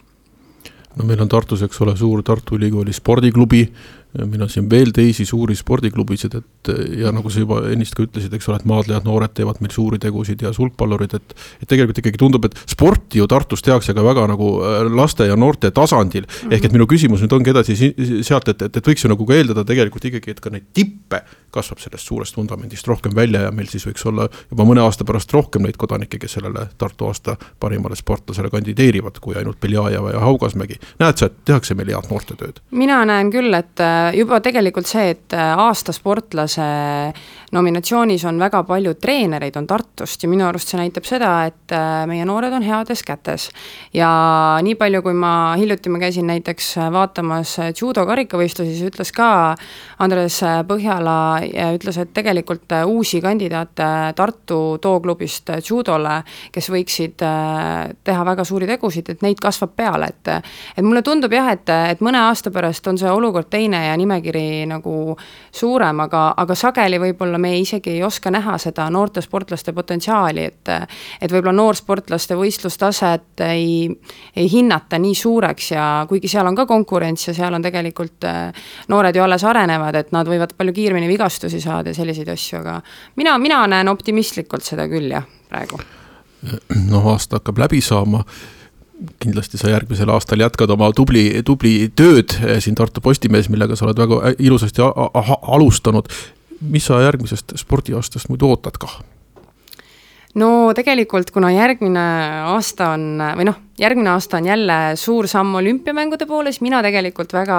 no 0.96 1.05
meil 1.05 1.20
on 1.22 1.31
Tartus, 1.31 1.62
eks 1.66 1.81
ole, 1.85 1.94
suur 1.99 2.22
Tartu 2.27 2.57
Ülikooli 2.57 2.94
spordiklubi, 2.96 3.66
meil 4.25 4.47
on 4.47 4.51
siin 4.53 4.69
veel 4.71 4.93
teisi 4.97 5.27
suuri 5.29 5.57
spordiklubisid, 5.59 6.35
et 6.39 6.71
ja 7.01 7.13
nagu 7.15 7.31
sa 7.33 7.43
juba 7.43 7.61
ennist 7.73 7.97
ka 7.97 8.05
ütlesid, 8.07 8.35
eks 8.37 8.49
ole, 8.51 8.61
et 8.61 8.69
maadlejad, 8.69 9.07
noored 9.07 9.35
teevad 9.37 9.61
meil 9.65 9.75
suuri 9.75 10.01
tegusid 10.03 10.43
ja 10.43 10.53
sulgpallurid, 10.57 11.17
et 11.19 11.35
et 11.63 11.69
tegelikult 11.69 12.01
ikkagi 12.01 12.21
tundub, 12.21 12.45
et 12.49 12.57
sporti 12.69 13.21
ju 13.21 13.27
Tartus 13.31 13.65
tehakse 13.65 13.95
ka 13.97 14.05
väga 14.05 14.27
nagu 14.31 14.51
äh, 14.65 14.85
laste 14.93 15.27
ja 15.29 15.37
noorte 15.37 15.71
tasandil 15.71 16.27
mm, 16.27 16.49
-hmm. 16.49 16.55
ehk 16.55 16.65
et 16.65 16.73
minu 16.73 16.87
küsimus 16.87 17.23
nüüd 17.23 17.33
ongi 17.33 17.51
edasi 17.51 17.77
sealt, 17.77 18.49
et, 18.49 18.63
et, 18.63 18.77
et 18.77 18.89
võiks 18.89 19.05
ju 19.05 19.11
nagu 19.13 19.27
ka 19.27 19.35
eeldada 19.35 19.65
tegelikult 19.65 20.05
ikkagi, 20.05 20.31
et 20.31 20.41
ka 20.41 20.51
neid 20.51 20.71
tippe 20.75 21.23
kasvab 21.57 21.81
sellest 21.81 22.07
suurest 22.07 22.37
vundamendist 22.37 22.89
rohkem 22.89 23.15
välja 23.17 23.47
ja 23.47 23.53
meil 23.55 23.69
siis 23.71 23.87
võiks 23.89 24.05
olla 24.09 24.29
juba 24.51 24.67
mõne 24.69 24.85
aasta 24.85 25.05
pärast 25.09 25.33
rohkem 25.33 25.65
neid 25.67 25.79
kodanikke, 25.81 26.19
kes 26.23 26.37
sellele 26.39 26.67
Tartu 26.79 27.09
aasta 27.09 27.37
parimale 27.61 27.97
sportlasele 27.97 28.51
kandideerivad, 28.53 29.21
kui 29.25 29.37
ainult 29.39 29.61
Beljajeva 29.61 30.13
ja 30.13 30.21
Haugasmägi. 30.21 30.79
näed 31.01 31.17
sa, 31.17 31.31
et 31.31 31.39
tehakse 31.45 31.75
meil 31.75 31.93
head 31.95 32.11
noortetööd? 32.11 32.61
mina 32.71 33.05
näen 33.09 33.33
küll, 33.33 33.55
et 33.57 33.81
äh, 33.81 34.06
juba 34.14 34.40
tegelikult 34.45 34.87
see, 34.87 35.11
et 35.14 35.37
aasta 35.37 35.95
sportlase 35.97 36.66
nominatsioonis 37.53 38.25
on 38.25 38.39
väga 38.41 38.63
palju 38.67 38.95
treenereid, 39.01 39.57
on 39.57 39.67
Tartust 39.67 40.23
ja 40.23 40.31
minu 40.31 40.47
arust 40.49 40.73
see 40.73 40.81
näitab 40.81 41.07
seda, 41.07 41.33
et 41.51 41.75
äh, 41.75 42.05
meie 42.11 42.25
noored 42.27 42.53
on 42.57 42.65
heades 42.67 43.03
kätes. 43.07 43.51
ja 43.95 44.09
nii 44.62 44.75
palju, 44.75 45.03
kui 45.03 45.14
ma 45.14 45.55
hiljuti 45.59 45.93
ma 45.93 46.01
käisin 46.03 46.27
näiteks 46.27 46.75
vaatamas 46.93 47.57
judo 47.81 48.07
karikavõistlusi, 48.07 48.75
siis 48.75 48.91
ütles 48.91 49.12
ka 49.14 49.29
Andres 50.03 50.41
Põhjala 50.68 51.18
ja 51.47 51.70
ütles, 51.77 51.99
et 52.01 52.12
tegelikult 52.14 52.73
uusi 52.87 53.20
kandidaate 53.25 54.12
Tartu 54.16 54.79
tooklubist 54.83 55.51
judole, 55.68 56.18
kes 56.53 56.70
võiksid 56.73 57.23
äh, 57.27 57.95
teha 58.05 58.25
väga 58.27 58.45
suuri 58.45 58.68
tegusid, 58.70 59.11
et 59.12 59.23
neid 59.25 59.41
kasvab 59.43 59.77
peale, 59.77 60.11
et 60.11 60.35
et 60.77 60.85
mulle 60.85 61.03
tundub 61.03 61.33
jah, 61.33 61.49
et, 61.55 61.68
et 61.93 62.03
mõne 62.05 62.20
aasta 62.29 62.51
pärast 62.55 62.87
on 62.91 62.99
see 62.99 63.11
olukord 63.11 63.49
teine 63.51 63.87
ja 63.87 63.97
nimekiri 63.99 64.66
nagu 64.70 65.16
suurem, 65.55 66.01
aga, 66.07 66.29
aga 66.37 66.57
sageli 66.59 67.01
võib-olla 67.03 67.36
võib-olla 67.37 67.39
me 67.39 67.59
isegi 67.61 67.91
ei 67.91 68.03
oska 68.03 68.30
näha 68.30 68.57
seda 68.59 68.89
noorte 68.91 69.20
sportlaste 69.20 69.72
potentsiaali, 69.72 70.45
et 70.45 70.68
et 71.20 71.32
võib-olla 71.32 71.53
noorsportlaste 71.53 72.37
võistlustaset 72.37 73.41
ei, 73.47 73.89
ei 74.37 74.49
hinnata 74.51 74.99
nii 74.99 75.14
suureks 75.14 75.70
ja 75.72 76.07
kuigi 76.09 76.28
seal 76.28 76.47
on 76.47 76.57
ka 76.57 76.66
konkurents 76.66 77.28
ja 77.28 77.34
seal 77.34 77.55
on 77.55 77.62
tegelikult 77.62 78.24
äh, 78.24 78.53
noored 78.89 79.16
ju 79.16 79.22
alles 79.22 79.45
arenevad, 79.45 79.95
et 79.95 80.12
nad 80.12 80.26
võivad 80.26 80.55
palju 80.57 80.72
kiiremini 80.72 81.09
vigastusi 81.09 81.61
saada 81.61 81.91
ja 81.91 81.95
selliseid 81.95 82.28
asju, 82.28 82.61
aga 82.61 82.80
mina, 83.16 83.39
mina 83.39 83.66
näen 83.66 83.89
optimistlikult 83.89 84.64
seda 84.64 84.89
küll 84.89 85.11
jah, 85.11 85.24
praegu. 85.49 85.80
noh, 86.91 87.12
aasta 87.12 87.41
hakkab 87.41 87.59
läbi 87.59 87.80
saama 87.80 88.24
kindlasti 89.20 89.59
sa 89.61 89.68
järgmisel 89.68 90.09
aastal 90.09 90.41
jätkad 90.41 90.70
oma 90.72 90.89
tubli, 90.97 91.28
tubli 91.45 91.91
tööd 91.97 92.32
eh, 92.41 92.61
siin 92.64 92.76
Tartu 92.78 93.03
Postimehes, 93.05 93.51
millega 93.53 93.76
sa 93.76 93.84
oled 93.84 93.99
väga 94.01 94.32
ilusasti 94.39 94.84
alustanud 95.53 96.09
mis 96.61 96.87
sa 96.87 97.01
järgmisest 97.05 97.57
spordiaastast 97.61 98.31
muidu 98.33 98.51
ootad 98.55 98.79
kah? 98.81 99.01
no 100.37 100.73
tegelikult, 100.77 101.31
kuna 101.33 101.51
järgmine 101.55 102.07
aasta 102.53 102.93
on 102.97 103.23
või 103.39 103.49
noh, 103.49 103.59
järgmine 103.81 104.13
aasta 104.13 104.41
on 104.41 104.49
jälle 104.51 104.79
suur 105.01 105.29
samm 105.29 105.55
olümpiamängude 105.63 106.29
poole, 106.29 106.53
siis 106.53 106.65
mina 106.67 106.83
tegelikult 106.85 107.33
väga 107.37 107.59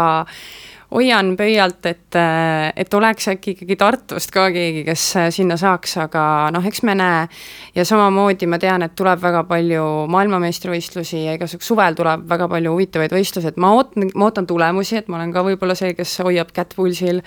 hoian 0.91 1.33
pöialt, 1.37 1.85
et, 1.85 2.15
et 2.75 2.93
oleks 2.93 3.27
äkki 3.33 3.53
ikkagi 3.55 3.75
Tartust 3.79 4.31
ka 4.31 4.47
keegi, 4.55 4.85
kes 4.87 5.03
sinna 5.35 5.57
saaks, 5.59 5.97
aga 5.99 6.23
noh, 6.55 6.63
eks 6.65 6.83
me 6.87 6.95
näe. 6.95 7.25
ja 7.75 7.85
samamoodi 7.85 8.47
ma 8.47 8.59
tean, 8.59 8.85
et 8.85 8.95
tuleb 8.95 9.19
väga 9.21 9.43
palju 9.49 9.83
maailmameistrivõistlusi 10.13 11.25
ja 11.25 11.35
igasugu 11.35 11.65
suvel 11.65 11.97
tuleb 11.97 12.23
väga 12.29 12.47
palju 12.51 12.71
huvitavaid 12.75 13.15
võistlusi, 13.17 13.51
et 13.51 13.59
ma 13.59 13.73
ootan, 13.75 14.07
ma 14.15 14.29
ootan 14.29 14.47
tulemusi, 14.47 15.01
et 15.01 15.11
ma 15.11 15.19
olen 15.19 15.33
ka 15.35 15.43
võib-olla 15.43 15.75
see, 15.75 15.91
kes 15.97 16.15
hoiab 16.23 16.53
kätt 16.55 16.75
pulsil 16.77 17.19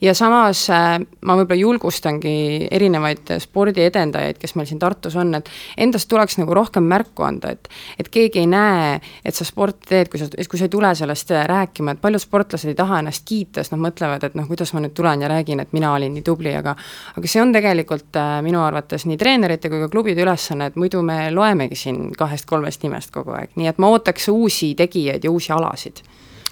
ja 0.00 0.14
samas 0.14 0.62
äh, 0.70 1.00
ma 1.26 1.36
võib-olla 1.40 1.58
julgustangi 1.60 2.68
erinevaid 2.70 3.34
spordiedendajaid, 3.42 4.38
kes 4.38 4.54
meil 4.54 4.70
siin 4.70 4.78
Tartus 4.80 5.18
on, 5.18 5.34
et 5.40 5.50
endast 5.76 6.08
tuleks 6.10 6.38
nagu 6.38 6.54
rohkem 6.54 6.86
märku 6.86 7.26
anda, 7.26 7.56
et 7.56 7.68
et 7.98 8.08
keegi 8.08 8.44
ei 8.44 8.48
näe, 8.48 8.96
et 9.26 9.34
sa 9.34 9.44
sporti 9.44 9.90
teed, 9.90 10.08
kui 10.12 10.22
sa, 10.22 10.30
kui 10.30 10.58
sa 10.58 10.70
ei 10.70 10.72
tule 10.72 10.94
sellest 10.94 11.34
rääkima, 11.50 11.96
et 11.96 12.02
paljud 12.02 12.22
sportlased 12.22 12.70
ei 12.70 12.78
taha 12.78 12.99
ennast 13.00 13.24
kiita, 13.28 13.60
sest 13.60 13.74
nad 13.74 13.82
mõtlevad, 13.82 14.24
et 14.26 14.36
noh, 14.38 14.46
kuidas 14.48 14.72
ma 14.76 14.82
nüüd 14.84 14.94
tulen 14.96 15.24
ja 15.24 15.30
räägin, 15.30 15.62
et 15.62 15.74
mina 15.76 15.92
olin 15.96 16.14
nii 16.16 16.24
tubli, 16.26 16.52
aga 16.56 16.74
aga 17.16 17.30
see 17.30 17.42
on 17.42 17.52
tegelikult 17.54 18.18
äh, 18.20 18.38
minu 18.46 18.62
arvates 18.64 19.06
nii 19.08 19.18
treenerite 19.20 19.72
kui 19.72 19.82
ka 19.82 19.90
klubide 19.92 20.24
ülesanne, 20.24 20.70
et 20.70 20.78
muidu 20.80 21.02
me 21.06 21.18
loemegi 21.34 21.78
siin 21.78 22.00
kahest-kolmest 22.18 22.86
nimest 22.86 23.12
kogu 23.14 23.34
aeg, 23.36 23.54
nii 23.60 23.70
et 23.70 23.82
ma 23.82 23.90
ootaks 23.94 24.30
uusi 24.32 24.74
tegijaid 24.78 25.24
ja 25.24 25.32
uusi 25.32 25.52
alasid. 25.56 26.02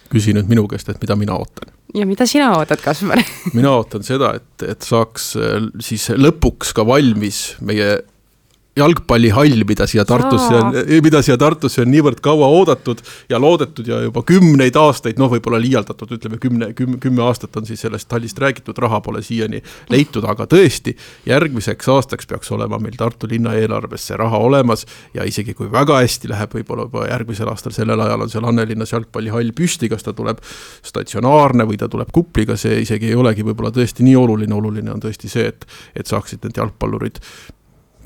Küsi 0.09 0.33
nüüd 0.37 0.49
minu 0.49 0.65
käest, 0.69 0.89
et 0.89 1.01
mida 1.03 1.17
mina 1.21 1.37
ootan. 1.37 1.73
ja 1.95 2.07
mida 2.07 2.27
sina 2.27 2.53
ootad, 2.57 2.81
Kaspar? 2.85 3.21
Mina 3.57 3.73
ootan 3.77 4.05
seda, 4.05 4.35
et, 4.37 4.69
et 4.69 4.85
saaks 4.85 5.35
äh, 5.37 5.69
siis 5.81 6.11
lõpuks 6.17 6.75
ka 6.77 6.87
valmis 6.87 7.57
meie 7.61 7.99
jalgpallihall, 8.79 9.65
mida 9.69 9.87
siia 9.91 10.05
Tartusse 10.09 10.55
on, 10.59 10.77
mida 11.05 11.23
siia 11.25 11.37
Tartusse 11.41 11.83
on 11.83 11.91
niivõrd 11.93 12.21
kaua 12.25 12.49
oodatud 12.59 13.03
ja 13.31 13.41
loodetud 13.41 13.89
ja 13.89 14.01
juba 14.05 14.23
kümneid 14.27 14.77
aastaid, 14.79 15.19
noh, 15.21 15.31
võib-olla 15.33 15.61
liialdatud, 15.63 16.15
ütleme 16.19 16.39
kümne, 16.43 16.71
kümme, 16.79 16.99
kümme 17.03 17.25
aastat 17.27 17.57
on 17.59 17.67
siis 17.69 17.83
sellest 17.85 18.13
hallist 18.13 18.39
räägitud, 18.43 18.79
raha 18.79 19.01
pole 19.05 19.23
siiani 19.25 19.63
leitud, 19.93 20.27
aga 20.29 20.47
tõesti, 20.51 20.95
järgmiseks 21.29 21.91
aastaks 21.95 22.29
peaks 22.31 22.53
olema 22.55 22.81
meil 22.83 22.97
Tartu 22.99 23.29
linna 23.31 23.55
eelarves 23.59 24.09
see 24.09 24.19
raha 24.19 24.39
olemas 24.43 24.87
ja 25.15 25.27
isegi 25.29 25.55
kui 25.59 25.71
väga 25.73 26.01
hästi 26.03 26.33
läheb, 26.33 26.55
võib-olla 26.59 26.89
juba 26.89 27.07
järgmisel 27.11 27.51
aastal, 27.53 27.75
sellel 27.77 28.01
ajal 28.07 28.27
on 28.27 28.33
seal 28.33 28.49
Annelinnas 28.49 28.95
jalgpallihall 28.95 29.53
püsti, 29.57 29.91
kas 29.93 30.07
ta 30.07 30.15
tuleb 30.17 30.43
statsionaarne 30.87 31.67
või 31.69 31.79
ta 31.81 31.91
tuleb 31.91 32.13
kupliga, 32.15 32.57
see 32.57 32.83
isegi 32.85 33.13
ei 33.13 33.19
olegi 33.19 33.47
võib-olla 33.47 33.73
tõesti 33.75 34.07
nii 34.07 34.17
oluline, 34.19 34.55
oluline 34.55 34.95
on 34.95 35.05
tõesti 35.05 35.31
see, 35.31 35.49
et 35.53 35.67
et 35.99 36.07
saaksid 36.07 36.45
need 36.45 36.59
jalgpallurid 36.59 37.19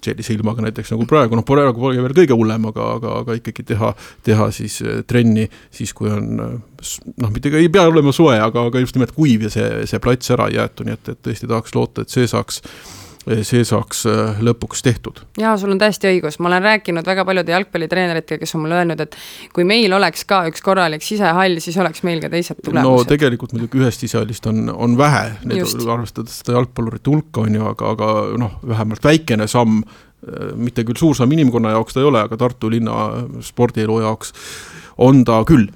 sellise 0.04 0.34
ilmaga 0.36 0.64
näiteks 0.66 0.92
nagu 0.94 1.06
praegu, 1.08 1.38
noh, 1.38 1.46
praegu 1.46 1.82
pole 1.82 2.02
veel 2.02 2.16
kõige 2.16 2.38
hullem, 2.38 2.66
aga, 2.72 2.88
aga, 2.98 3.14
aga 3.22 3.36
ikkagi 3.38 3.66
teha, 3.72 3.92
teha 4.26 4.48
siis 4.54 4.80
äh, 4.84 5.02
trenni 5.08 5.48
siis, 5.70 5.94
kui 5.96 6.10
on 6.12 6.42
äh, 6.42 6.56
noh, 7.22 7.30
mitte 7.34 7.52
ei 7.58 7.70
pea 7.72 7.86
olema 7.90 8.14
soe, 8.14 8.38
aga, 8.40 8.66
aga 8.70 8.82
just 8.82 8.98
nimelt 8.98 9.14
kuiv 9.16 9.46
ja 9.46 9.52
see, 9.54 9.86
see 9.90 10.02
plats 10.02 10.34
ära 10.34 10.50
ei 10.50 10.58
jäetu, 10.58 10.86
nii 10.88 10.98
et, 10.98 11.14
et 11.14 11.22
tõesti 11.28 11.50
tahaks 11.50 11.76
loota, 11.78 12.04
et 12.04 12.14
see 12.14 12.28
saaks 12.30 12.62
see 13.22 13.62
saaks 13.66 14.02
äh, 14.10 14.40
lõpuks 14.42 14.82
tehtud. 14.82 15.20
jaa, 15.38 15.54
sul 15.60 15.72
on 15.74 15.80
täiesti 15.80 16.10
õigus, 16.10 16.38
ma 16.42 16.50
olen 16.50 16.64
rääkinud 16.66 17.06
väga 17.06 17.24
paljude 17.26 17.54
jalgpallitreeneritega, 17.54 18.40
kes 18.42 18.54
on 18.56 18.64
mulle 18.64 18.80
öelnud, 18.80 19.02
et 19.04 19.16
kui 19.54 19.66
meil 19.68 19.92
oleks 19.94 20.24
ka 20.28 20.42
üks 20.50 20.64
korralik 20.64 21.04
sisehall, 21.06 21.60
siis 21.62 21.78
oleks 21.82 22.02
meil 22.06 22.22
ka 22.22 22.30
teised 22.32 22.62
tulemused. 22.64 23.06
no 23.06 23.08
tegelikult 23.08 23.54
muidugi 23.54 23.82
ühest 23.82 24.02
sisehallist 24.02 24.46
on, 24.50 24.64
on 24.74 24.96
vähe, 24.98 25.24
arvestades 25.94 26.40
seda 26.42 26.58
jalgpallurite 26.58 27.12
hulka, 27.12 27.46
on 27.46 27.60
ju, 27.60 27.66
aga, 27.70 27.92
aga 27.94 28.12
noh, 28.42 28.56
vähemalt 28.66 29.06
väikene 29.06 29.46
samm, 29.50 29.84
äh, 30.26 30.50
mitte 30.58 30.86
küll 30.88 30.98
suur 30.98 31.18
samm 31.18 31.38
inimkonna 31.38 31.76
jaoks 31.76 31.94
ta 31.94 32.02
ei 32.02 32.10
ole, 32.10 32.24
aga 32.26 32.40
Tartu 32.40 32.72
linna 32.74 32.96
spordielu 33.44 34.00
jaoks 34.02 34.34
on 35.02 35.22
ta 35.28 35.44
küll. 35.48 35.68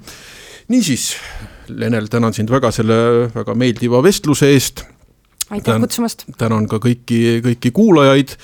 niisiis, 0.67 1.13
Lenel, 1.67 2.05
tänan 2.07 2.31
sind 2.35 2.51
väga 2.51 2.71
selle 2.71 3.27
väga 3.33 3.55
meeldiva 3.55 3.99
vestluse 4.03 4.51
eest 4.55 4.85
aitäh 5.49 5.79
kutsumast! 5.79 6.23
tänan 6.37 6.67
ka 6.67 6.79
kõiki, 6.83 7.39
kõiki 7.45 7.71
kuulajaid, 7.75 8.35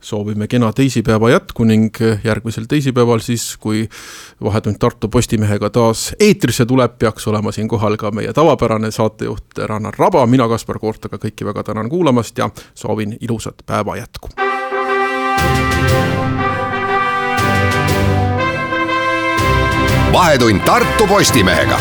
soovime 0.00 0.48
kena 0.48 0.72
teisipäeva 0.72 1.30
jätku 1.30 1.64
ning 1.68 1.96
järgmisel 2.24 2.68
teisipäeval 2.70 3.22
siis, 3.24 3.56
kui 3.60 3.88
Vahetund 4.42 4.78
Tartu 4.78 5.08
Postimehega 5.08 5.70
taas 5.70 6.12
eetrisse 6.20 6.66
tuleb, 6.66 6.98
peaks 6.98 7.26
olema 7.28 7.52
siin 7.52 7.68
kohal 7.68 7.96
ka 7.96 8.10
meie 8.10 8.32
tavapärane 8.32 8.90
saatejuht 8.90 9.64
Rannar 9.66 9.94
Raba, 9.98 10.26
mina, 10.26 10.48
Kaspar 10.48 10.78
Koort, 10.78 11.10
aga 11.10 11.20
kõiki 11.22 11.46
väga 11.46 11.66
tänan 11.70 11.90
kuulamast 11.90 12.38
ja 12.38 12.50
soovin 12.74 13.16
ilusat 13.20 13.66
päeva 13.66 13.96
jätku! 13.96 14.34
vahetund 20.12 20.60
Tartu 20.64 21.06
Postimehega 21.06 21.78